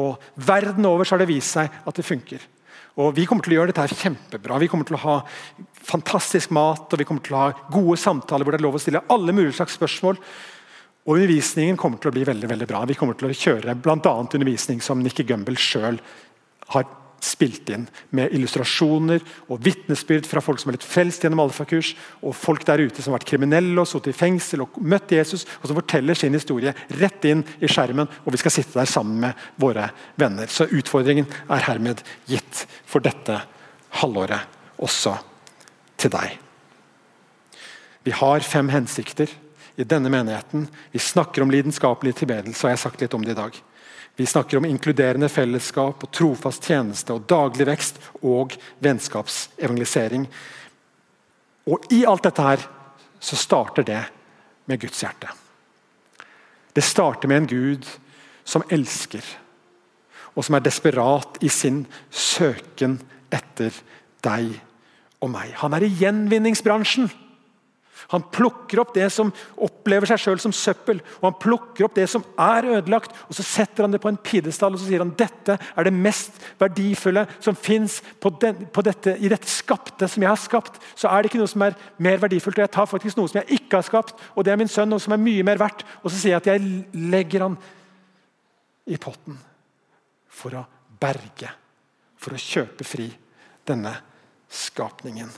Og 0.00 0.18
Verden 0.34 0.86
over 0.88 1.04
så 1.04 1.14
har 1.14 1.22
det 1.22 1.30
vist 1.30 1.54
seg 1.54 1.70
at 1.70 1.98
det 1.98 2.06
funker. 2.06 2.42
Og 3.00 3.14
Vi 3.16 3.24
kommer 3.28 3.44
til 3.44 3.54
å 3.54 3.60
gjøre 3.60 3.72
dette 3.72 3.96
kjempebra. 3.96 4.58
Vi 4.60 4.68
kommer 4.68 4.84
til 4.88 4.98
å 4.98 5.04
ha 5.06 5.18
fantastisk 5.82 6.52
mat 6.52 6.92
og 6.92 7.00
vi 7.00 7.06
kommer 7.08 7.24
til 7.24 7.36
å 7.36 7.44
ha 7.44 7.68
gode 7.72 7.96
samtaler 8.00 8.44
hvor 8.44 8.54
det 8.54 8.60
er 8.60 8.66
lov 8.66 8.76
å 8.76 8.82
stille 8.82 9.04
alle 9.12 9.32
mulige 9.32 9.56
slags 9.56 9.78
spørsmål. 9.78 10.20
Og 11.02 11.16
Undervisningen 11.16 11.78
kommer 11.80 11.98
til 11.98 12.12
å 12.12 12.14
bli 12.14 12.26
veldig 12.28 12.50
veldig 12.52 12.68
bra. 12.70 12.84
Vi 12.86 12.94
kommer 12.98 13.16
til 13.18 13.30
å 13.30 13.34
kjøre 13.34 13.74
bl.a. 13.74 14.12
undervisning 14.22 14.84
som 14.84 15.00
Nikki 15.02 15.24
Gumbel 15.26 15.56
sjøl 15.58 15.98
har 16.74 16.86
spilt 17.22 17.70
inn 17.70 17.84
med 18.10 18.32
illustrasjoner 18.34 19.22
og 19.46 19.60
vitnesbyrd 19.62 20.26
fra 20.26 20.42
folk 20.42 20.60
som 20.60 20.70
har 20.70 20.76
blitt 20.76 20.86
frelst 20.88 21.22
gjennom 21.22 21.44
alfakurs, 21.44 21.92
og 22.20 22.34
folk 22.36 22.66
der 22.66 22.82
ute 22.82 23.02
som 23.02 23.12
har 23.12 23.20
vært 23.20 23.30
kriminelle 23.30 23.78
og 23.78 23.88
sittet 23.88 24.12
i 24.12 24.18
fengsel 24.18 24.64
og 24.64 24.80
møtt 24.82 25.14
Jesus, 25.14 25.46
og 25.60 25.70
som 25.70 25.78
forteller 25.78 26.18
sin 26.18 26.34
historie 26.34 26.74
rett 26.98 27.28
inn 27.30 27.44
i 27.62 27.70
skjermen. 27.70 28.10
Og 28.26 28.34
vi 28.34 28.42
skal 28.42 28.56
sitte 28.56 28.78
der 28.78 28.90
sammen 28.90 29.20
med 29.22 29.46
våre 29.62 29.90
venner. 30.20 30.50
Så 30.50 30.66
utfordringen 30.70 31.28
er 31.46 31.66
hermed 31.68 32.02
gitt 32.30 32.64
for 32.88 33.04
dette 33.04 33.38
halvåret 34.02 34.82
også 34.82 35.14
til 36.00 36.12
deg. 36.12 36.38
Vi 38.02 38.14
har 38.18 38.42
fem 38.42 38.70
hensikter 38.72 39.30
i 39.78 39.86
denne 39.86 40.10
menigheten. 40.12 40.66
Vi 40.90 40.98
snakker 40.98 41.44
om 41.44 41.52
lidenskapelig 41.52 42.16
tilbedelse, 42.18 42.64
og 42.64 42.72
jeg 42.72 42.78
har 42.78 42.82
sagt 42.82 43.04
litt 43.04 43.14
om 43.14 43.22
det 43.24 43.36
i 43.36 43.38
dag. 43.38 43.54
Vi 44.16 44.26
snakker 44.26 44.56
om 44.56 44.64
inkluderende 44.68 45.28
fellesskap, 45.32 46.04
og 46.04 46.12
trofast 46.12 46.66
tjeneste, 46.68 47.14
og 47.14 47.24
daglig 47.28 47.66
vekst 47.66 48.00
og 48.20 48.56
vennskapsevangelisering. 48.84 50.26
Og 51.72 51.86
I 51.94 52.02
alt 52.08 52.26
dette 52.26 52.44
her 52.44 52.66
så 53.22 53.38
starter 53.38 53.86
det 53.86 54.02
med 54.68 54.82
Guds 54.82 55.00
hjerte. 55.02 55.30
Det 56.72 56.84
starter 56.84 57.28
med 57.28 57.42
en 57.42 57.48
Gud 57.48 57.88
som 58.44 58.64
elsker, 58.72 59.24
og 60.34 60.44
som 60.44 60.56
er 60.56 60.64
desperat 60.64 61.38
i 61.44 61.50
sin 61.52 61.84
søken 62.10 62.98
etter 63.32 63.74
deg 64.24 64.54
og 65.22 65.30
meg. 65.32 65.52
Han 65.60 65.76
er 65.76 65.86
i 65.86 65.92
gjenvinningsbransjen. 66.00 67.10
Han 68.10 68.24
plukker 68.34 68.82
opp 68.82 68.92
det 68.96 69.06
som 69.14 69.30
opplever 69.62 70.10
seg 70.10 70.20
sjøl 70.20 70.40
som 70.42 70.54
søppel, 70.56 71.00
og 71.20 71.28
han 71.28 71.38
plukker 71.42 71.86
opp 71.86 71.94
det 71.96 72.08
som 72.10 72.24
er 72.40 72.68
ødelagt, 72.78 73.14
og 73.28 73.36
så 73.38 73.44
setter 73.46 73.86
han 73.86 73.94
det 73.94 74.02
på 74.02 74.10
en 74.10 74.18
pidestall 74.20 74.74
og 74.74 74.82
så 74.82 74.88
sier 74.88 75.04
han 75.04 75.14
dette 75.18 75.56
er 75.56 75.86
det 75.86 75.94
mest 75.94 76.40
verdifulle 76.60 77.24
som 77.42 77.58
fins 77.58 78.00
i 78.02 79.30
dette 79.30 79.50
skapte 79.50 80.08
som 80.08 80.24
jeg 80.24 80.30
har 80.30 80.40
skapt. 80.40 80.80
Så 80.98 81.08
er 81.08 81.22
det 81.22 81.30
ikke 81.30 81.42
noe 81.42 81.50
som 81.50 81.64
er 81.66 81.78
mer 82.02 82.20
verdifullt, 82.22 82.58
og 82.58 82.66
jeg 82.66 82.74
tar 82.74 82.90
faktisk 82.90 83.18
noe 83.18 83.30
som 83.30 83.40
jeg 83.42 83.60
ikke 83.60 83.80
har 83.80 83.86
skapt, 83.86 84.14
og 84.34 84.44
det 84.44 84.54
er 84.54 84.60
min 84.60 84.70
sønn, 84.70 84.90
noe 84.92 85.02
som 85.02 85.14
er 85.14 85.22
mye 85.22 85.46
mer 85.46 85.60
verdt. 85.60 85.84
Og 86.02 86.10
så 86.10 86.18
sier 86.18 86.36
jeg 86.36 86.42
at 86.42 86.52
jeg 86.54 87.08
legger 87.12 87.46
han 87.46 87.58
i 88.90 88.98
potten 89.00 89.38
for 90.32 90.58
å 90.58 90.64
berge, 91.02 91.50
for 92.18 92.34
å 92.34 92.40
kjøpe 92.40 92.86
fri 92.86 93.08
denne 93.68 93.94
skapningen. 94.52 95.30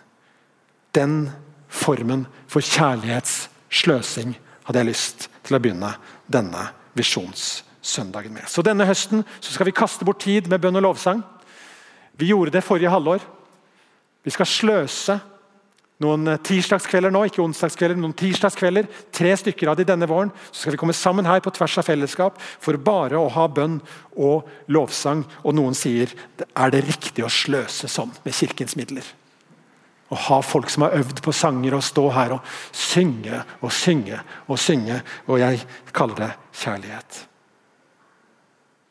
Den 0.94 1.26
formen 1.74 2.24
for 2.50 2.64
kjærlighetssløsing 2.64 4.34
hadde 4.64 4.80
jeg 4.80 4.90
lyst 4.90 5.28
til 5.44 5.56
å 5.56 5.60
begynne 5.60 5.92
denne 6.30 6.70
visjonssøndagen 6.96 8.34
med. 8.34 8.48
Så 8.48 8.64
Denne 8.64 8.86
høsten 8.88 9.24
så 9.40 9.52
skal 9.52 9.68
vi 9.68 9.76
kaste 9.76 10.06
bort 10.06 10.22
tid 10.24 10.48
med 10.50 10.62
bønn 10.62 10.80
og 10.80 10.86
lovsang. 10.88 11.22
Vi 12.16 12.30
gjorde 12.30 12.54
det 12.54 12.64
forrige 12.64 12.92
halvår. 12.92 13.24
Vi 14.24 14.32
skal 14.32 14.48
sløse 14.48 15.18
noen 16.02 16.26
tirsdagskvelder 16.42 17.12
nå, 17.14 17.22
ikke 17.28 17.42
onsdagskvelder, 17.44 17.98
noen 18.00 18.16
tirsdagskvelder, 18.18 18.88
tre 19.14 19.34
stykker 19.38 19.70
av 19.70 19.78
de 19.78 19.86
denne 19.86 20.08
våren. 20.10 20.32
Så 20.50 20.64
skal 20.64 20.74
vi 20.74 20.80
komme 20.80 20.96
sammen 20.96 21.28
her 21.28 21.42
på 21.44 21.52
tvers 21.54 21.76
av 21.80 21.86
fellesskap 21.86 22.40
for 22.40 22.78
bare 22.82 23.20
å 23.20 23.30
ha 23.36 23.46
bønn 23.46 23.78
og 24.16 24.48
lovsang. 24.74 25.22
Og 25.44 25.56
noen 25.58 25.76
sier 25.78 26.12
er 26.40 26.74
det 26.74 26.86
riktig 26.88 27.26
å 27.26 27.32
sløse 27.32 27.90
sånn 27.90 28.14
med 28.24 28.36
kirkens 28.36 28.78
midler? 28.80 29.06
Å 30.12 30.20
ha 30.28 30.38
folk 30.44 30.70
som 30.70 30.84
har 30.84 30.96
øvd 31.00 31.22
på 31.24 31.32
sanger, 31.32 31.76
og 31.76 31.84
stå 31.84 32.08
her 32.12 32.36
og 32.36 32.48
synge 32.76 33.40
og 33.60 33.72
synge 33.72 34.20
og 34.46 34.58
synge. 34.60 35.00
Og 35.28 35.40
jeg 35.40 35.62
kaller 35.96 36.26
det 36.26 36.30
kjærlighet. 36.60 37.20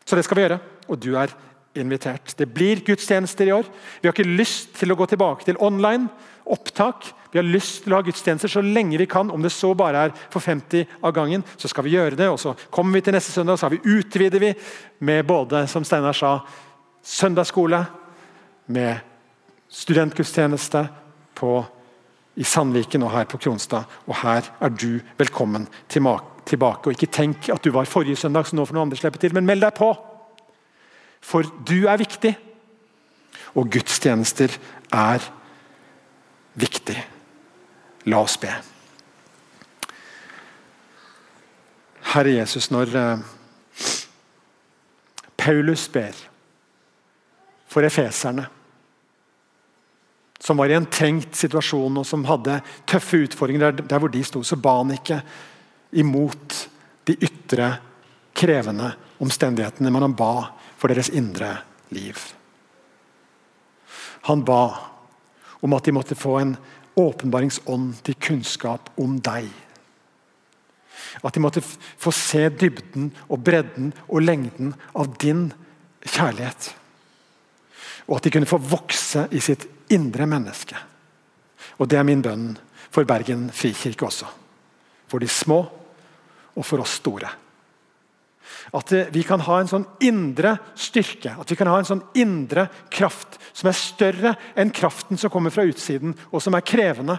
Så 0.04 0.18
det 0.18 0.26
skal 0.26 0.38
vi 0.38 0.46
gjøre, 0.48 0.60
og 0.90 1.00
du 1.00 1.14
er 1.16 1.34
invitert. 1.80 2.36
Det 2.38 2.50
blir 2.54 2.84
gudstjenester 2.86 3.50
i 3.50 3.54
år. 3.56 3.68
Vi 4.02 4.08
har 4.08 4.14
ikke 4.14 4.38
lyst 4.38 4.76
til 4.78 4.94
å 4.94 4.98
gå 4.98 5.08
tilbake 5.10 5.46
til 5.48 5.60
online 5.64 6.10
opptak. 6.44 7.08
Vi 7.32 7.40
har 7.40 7.48
lyst 7.48 7.84
til 7.84 7.94
å 7.94 7.98
ha 7.98 8.06
gudstjenester 8.06 8.52
så 8.52 8.62
lenge 8.62 9.00
vi 9.00 9.08
kan. 9.10 9.32
Om 9.32 9.42
det 9.42 9.54
så 9.54 9.72
bare 9.78 10.08
er 10.08 10.14
for 10.34 10.44
50 10.44 11.00
av 11.02 11.16
gangen, 11.16 11.46
så 11.58 11.72
skal 11.72 11.88
vi 11.88 11.96
gjøre 11.96 12.20
det. 12.20 12.30
og 12.30 12.40
Så 12.40 12.54
kommer 12.70 13.00
vi 13.00 13.06
til 13.08 13.16
neste 13.16 13.34
søndag, 13.34 13.58
og 13.58 13.60
så 13.60 13.72
vi 13.74 13.82
utvider 13.98 14.44
vi 14.44 14.54
med 15.00 15.26
både, 15.26 15.66
som 15.68 15.86
Steinar 15.88 16.18
sa, 16.18 16.40
søndagsskole, 17.04 17.86
med 18.68 19.02
studentgudstjeneste, 19.74 20.88
på, 21.44 21.54
i 22.40 22.46
Sandviken 22.48 23.04
og 23.06 23.12
her 23.14 23.28
på 23.30 23.38
Kronstad. 23.38 23.90
Og 24.08 24.16
her 24.24 24.48
er 24.64 24.74
du 24.74 25.04
velkommen 25.20 25.68
tilbake. 25.92 26.88
Og 26.88 26.96
Ikke 26.96 27.12
tenk 27.12 27.50
at 27.54 27.64
du 27.64 27.72
var 27.76 27.90
forrige 27.90 28.18
søndag, 28.18 28.48
så 28.48 28.56
nå 28.56 28.66
får 28.66 28.78
noen 28.78 28.88
andre 28.88 29.00
slippe 29.00 29.22
til, 29.22 29.36
men 29.36 29.48
meld 29.50 29.66
deg 29.66 29.76
på! 29.78 29.92
For 31.24 31.48
du 31.64 31.86
er 31.88 32.02
viktig, 32.02 32.34
og 33.56 33.70
gudstjenester 33.72 34.52
er 34.92 35.24
viktig. 36.60 36.98
La 38.12 38.20
oss 38.26 38.36
be. 38.42 38.52
Herre 42.14 42.34
Jesus, 42.36 42.68
når 42.74 42.92
eh, 43.00 43.24
Paulus 45.40 45.88
ber 45.94 46.18
for 47.72 47.88
efeserne 47.88 48.50
som 50.40 50.60
var 50.60 50.72
i 50.72 50.76
en 50.78 50.90
trengt 50.92 51.36
situasjon 51.38 52.02
og 52.02 52.08
som 52.08 52.26
hadde 52.28 52.60
tøffe 52.90 53.22
utfordringer 53.28 53.72
der, 53.72 53.86
der 53.88 54.02
hvor 54.02 54.12
de 54.12 54.24
sto, 54.26 54.44
så 54.44 54.60
ba 54.60 54.78
han 54.82 54.94
ikke 54.96 55.22
imot 56.02 56.58
de 57.08 57.16
ytre, 57.22 57.76
krevende 58.34 58.90
omstendighetene, 59.22 59.92
men 59.94 60.08
han 60.08 60.16
ba 60.18 60.50
for 60.80 60.90
deres 60.90 61.12
indre 61.14 61.52
liv. 61.94 62.18
Han 64.28 64.42
ba 64.48 64.64
om 65.64 65.76
at 65.78 65.86
de 65.86 65.94
måtte 65.96 66.18
få 66.18 66.40
en 66.42 66.56
åpenbaringsånd 67.00 68.02
til 68.06 68.18
kunnskap 68.22 68.90
om 69.00 69.18
deg. 69.24 69.48
At 71.24 71.36
de 71.36 71.44
måtte 71.44 71.64
få 71.64 72.12
se 72.16 72.48
dybden 72.50 73.12
og 73.30 73.44
bredden 73.46 73.92
og 74.08 74.26
lengden 74.26 74.74
av 74.98 75.14
din 75.22 75.52
kjærlighet. 76.04 76.74
Og 78.08 78.18
at 78.18 78.26
de 78.26 78.34
kunne 78.34 78.50
få 78.50 78.60
vokse 78.60 79.28
i 79.32 79.42
sitt 79.44 79.66
indre 79.94 80.28
menneske. 80.28 80.76
Og 81.80 81.88
Det 81.90 81.98
er 82.00 82.08
min 82.08 82.22
bønn 82.22 82.52
for 82.94 83.08
Bergen 83.08 83.50
frikirke 83.54 84.06
også. 84.06 84.28
For 85.10 85.20
de 85.20 85.28
små 85.28 85.64
og 86.54 86.66
for 86.66 86.84
oss 86.84 87.00
store. 87.02 87.32
At 88.74 88.92
eh, 88.94 89.10
vi 89.14 89.24
kan 89.26 89.42
ha 89.46 89.60
en 89.60 89.70
sånn 89.70 89.86
indre 90.04 90.56
styrke, 90.78 91.36
at 91.40 91.50
vi 91.50 91.58
kan 91.58 91.70
ha 91.72 91.80
en 91.80 91.88
sånn 91.88 92.04
indre 92.20 92.68
kraft 92.94 93.40
som 93.54 93.70
er 93.70 93.78
større 93.78 94.34
enn 94.60 94.74
kraften 94.74 95.20
som 95.20 95.32
kommer 95.34 95.54
fra 95.54 95.66
utsiden, 95.68 96.14
og 96.32 96.44
som 96.44 96.56
er 96.58 96.66
krevende. 96.66 97.18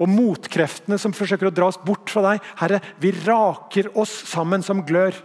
Og 0.00 0.08
motkreftene 0.08 0.98
som 0.98 1.14
forsøker 1.14 1.50
å 1.50 1.54
dra 1.54 1.68
oss 1.68 1.80
bort 1.82 2.10
fra 2.10 2.24
deg. 2.30 2.46
Herre, 2.62 2.80
vi 3.02 3.12
raker 3.24 3.90
oss 4.00 4.14
sammen 4.30 4.64
som 4.64 4.80
glør. 4.86 5.16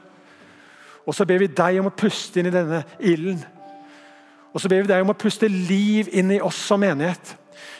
Og 1.08 1.16
så 1.16 1.26
ber 1.28 1.40
vi 1.40 1.48
deg 1.56 1.80
om 1.80 1.88
å 1.88 1.96
puste 1.96 2.42
inn 2.42 2.50
i 2.50 2.54
denne 2.54 2.84
ilden 3.00 3.40
og 4.58 4.62
så 4.64 4.72
ber 4.72 4.82
vi 4.82 4.90
deg 4.90 5.04
om 5.04 5.12
å 5.14 5.22
puste 5.22 5.46
liv 5.46 6.08
inn 6.18 6.32
i 6.34 6.40
oss 6.42 6.58
som 6.66 6.82
menighet. 6.82 7.36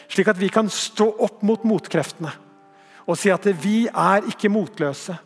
Slik 0.06 0.28
at 0.30 0.38
vi 0.38 0.46
kan 0.46 0.68
stå 0.70 1.08
opp 1.26 1.40
mot 1.42 1.64
motkreftene 1.66 2.30
og 3.08 3.16
si 3.18 3.32
at 3.32 3.46
vi 3.58 3.88
er 3.88 4.26
ikke 4.28 4.50
motløse. 4.52 5.16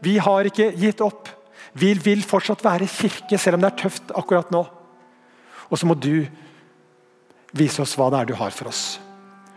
Vi 0.00 0.14
har 0.22 0.48
ikke 0.48 0.70
gitt 0.78 1.02
opp. 1.04 1.28
Vi 1.74 1.90
vil 1.98 2.22
fortsatt 2.24 2.62
være 2.64 2.86
kirke, 2.88 3.36
selv 3.36 3.58
om 3.58 3.64
det 3.64 3.72
er 3.72 3.80
tøft 3.82 4.14
akkurat 4.14 4.52
nå. 4.54 4.62
Og 5.66 5.80
så 5.80 5.88
må 5.90 5.96
du 5.98 6.22
vise 7.52 7.82
oss 7.82 7.96
hva 7.98 8.06
det 8.14 8.20
er 8.22 8.30
du 8.30 8.36
har 8.38 8.54
for 8.54 8.70
oss, 8.70 8.84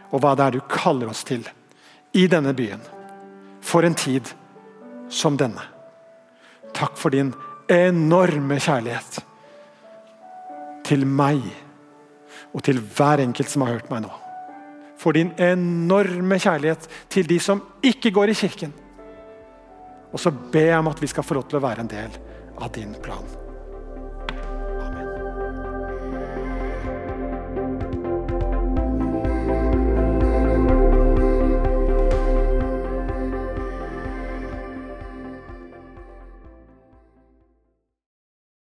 og 0.09 0.23
hva 0.25 0.33
det 0.33 0.47
er 0.47 0.57
du 0.57 0.65
kaller 0.73 1.13
oss 1.13 1.21
til 1.29 1.45
i 2.17 2.25
denne 2.27 2.55
byen. 2.57 2.81
For 3.61 3.85
en 3.85 3.95
tid 3.95 4.33
som 5.13 5.37
denne. 5.37 5.63
Takk 6.73 6.97
for 6.97 7.13
din 7.13 7.31
enorme 7.69 8.57
kjærlighet 8.57 9.21
til 10.87 11.05
meg 11.07 11.43
og 12.55 12.63
til 12.65 12.79
hver 12.79 13.21
enkelt 13.23 13.51
som 13.51 13.65
har 13.65 13.77
hørt 13.77 13.91
meg 13.91 14.05
nå. 14.05 14.11
For 14.97 15.13
din 15.13 15.33
enorme 15.37 16.39
kjærlighet 16.41 16.87
til 17.13 17.27
de 17.29 17.39
som 17.43 17.61
ikke 17.85 18.11
går 18.15 18.33
i 18.33 18.37
kirken. 18.39 18.73
Og 20.11 20.19
så 20.19 20.31
ber 20.31 20.71
jeg 20.71 20.79
om 20.79 20.89
at 20.89 21.01
vi 21.01 21.11
skal 21.11 21.25
få 21.27 21.37
lov 21.37 21.49
til 21.49 21.59
å 21.59 21.67
være 21.67 21.83
en 21.83 21.91
del 21.91 22.17
av 22.57 22.71
din 22.73 22.95
plan. 23.03 23.46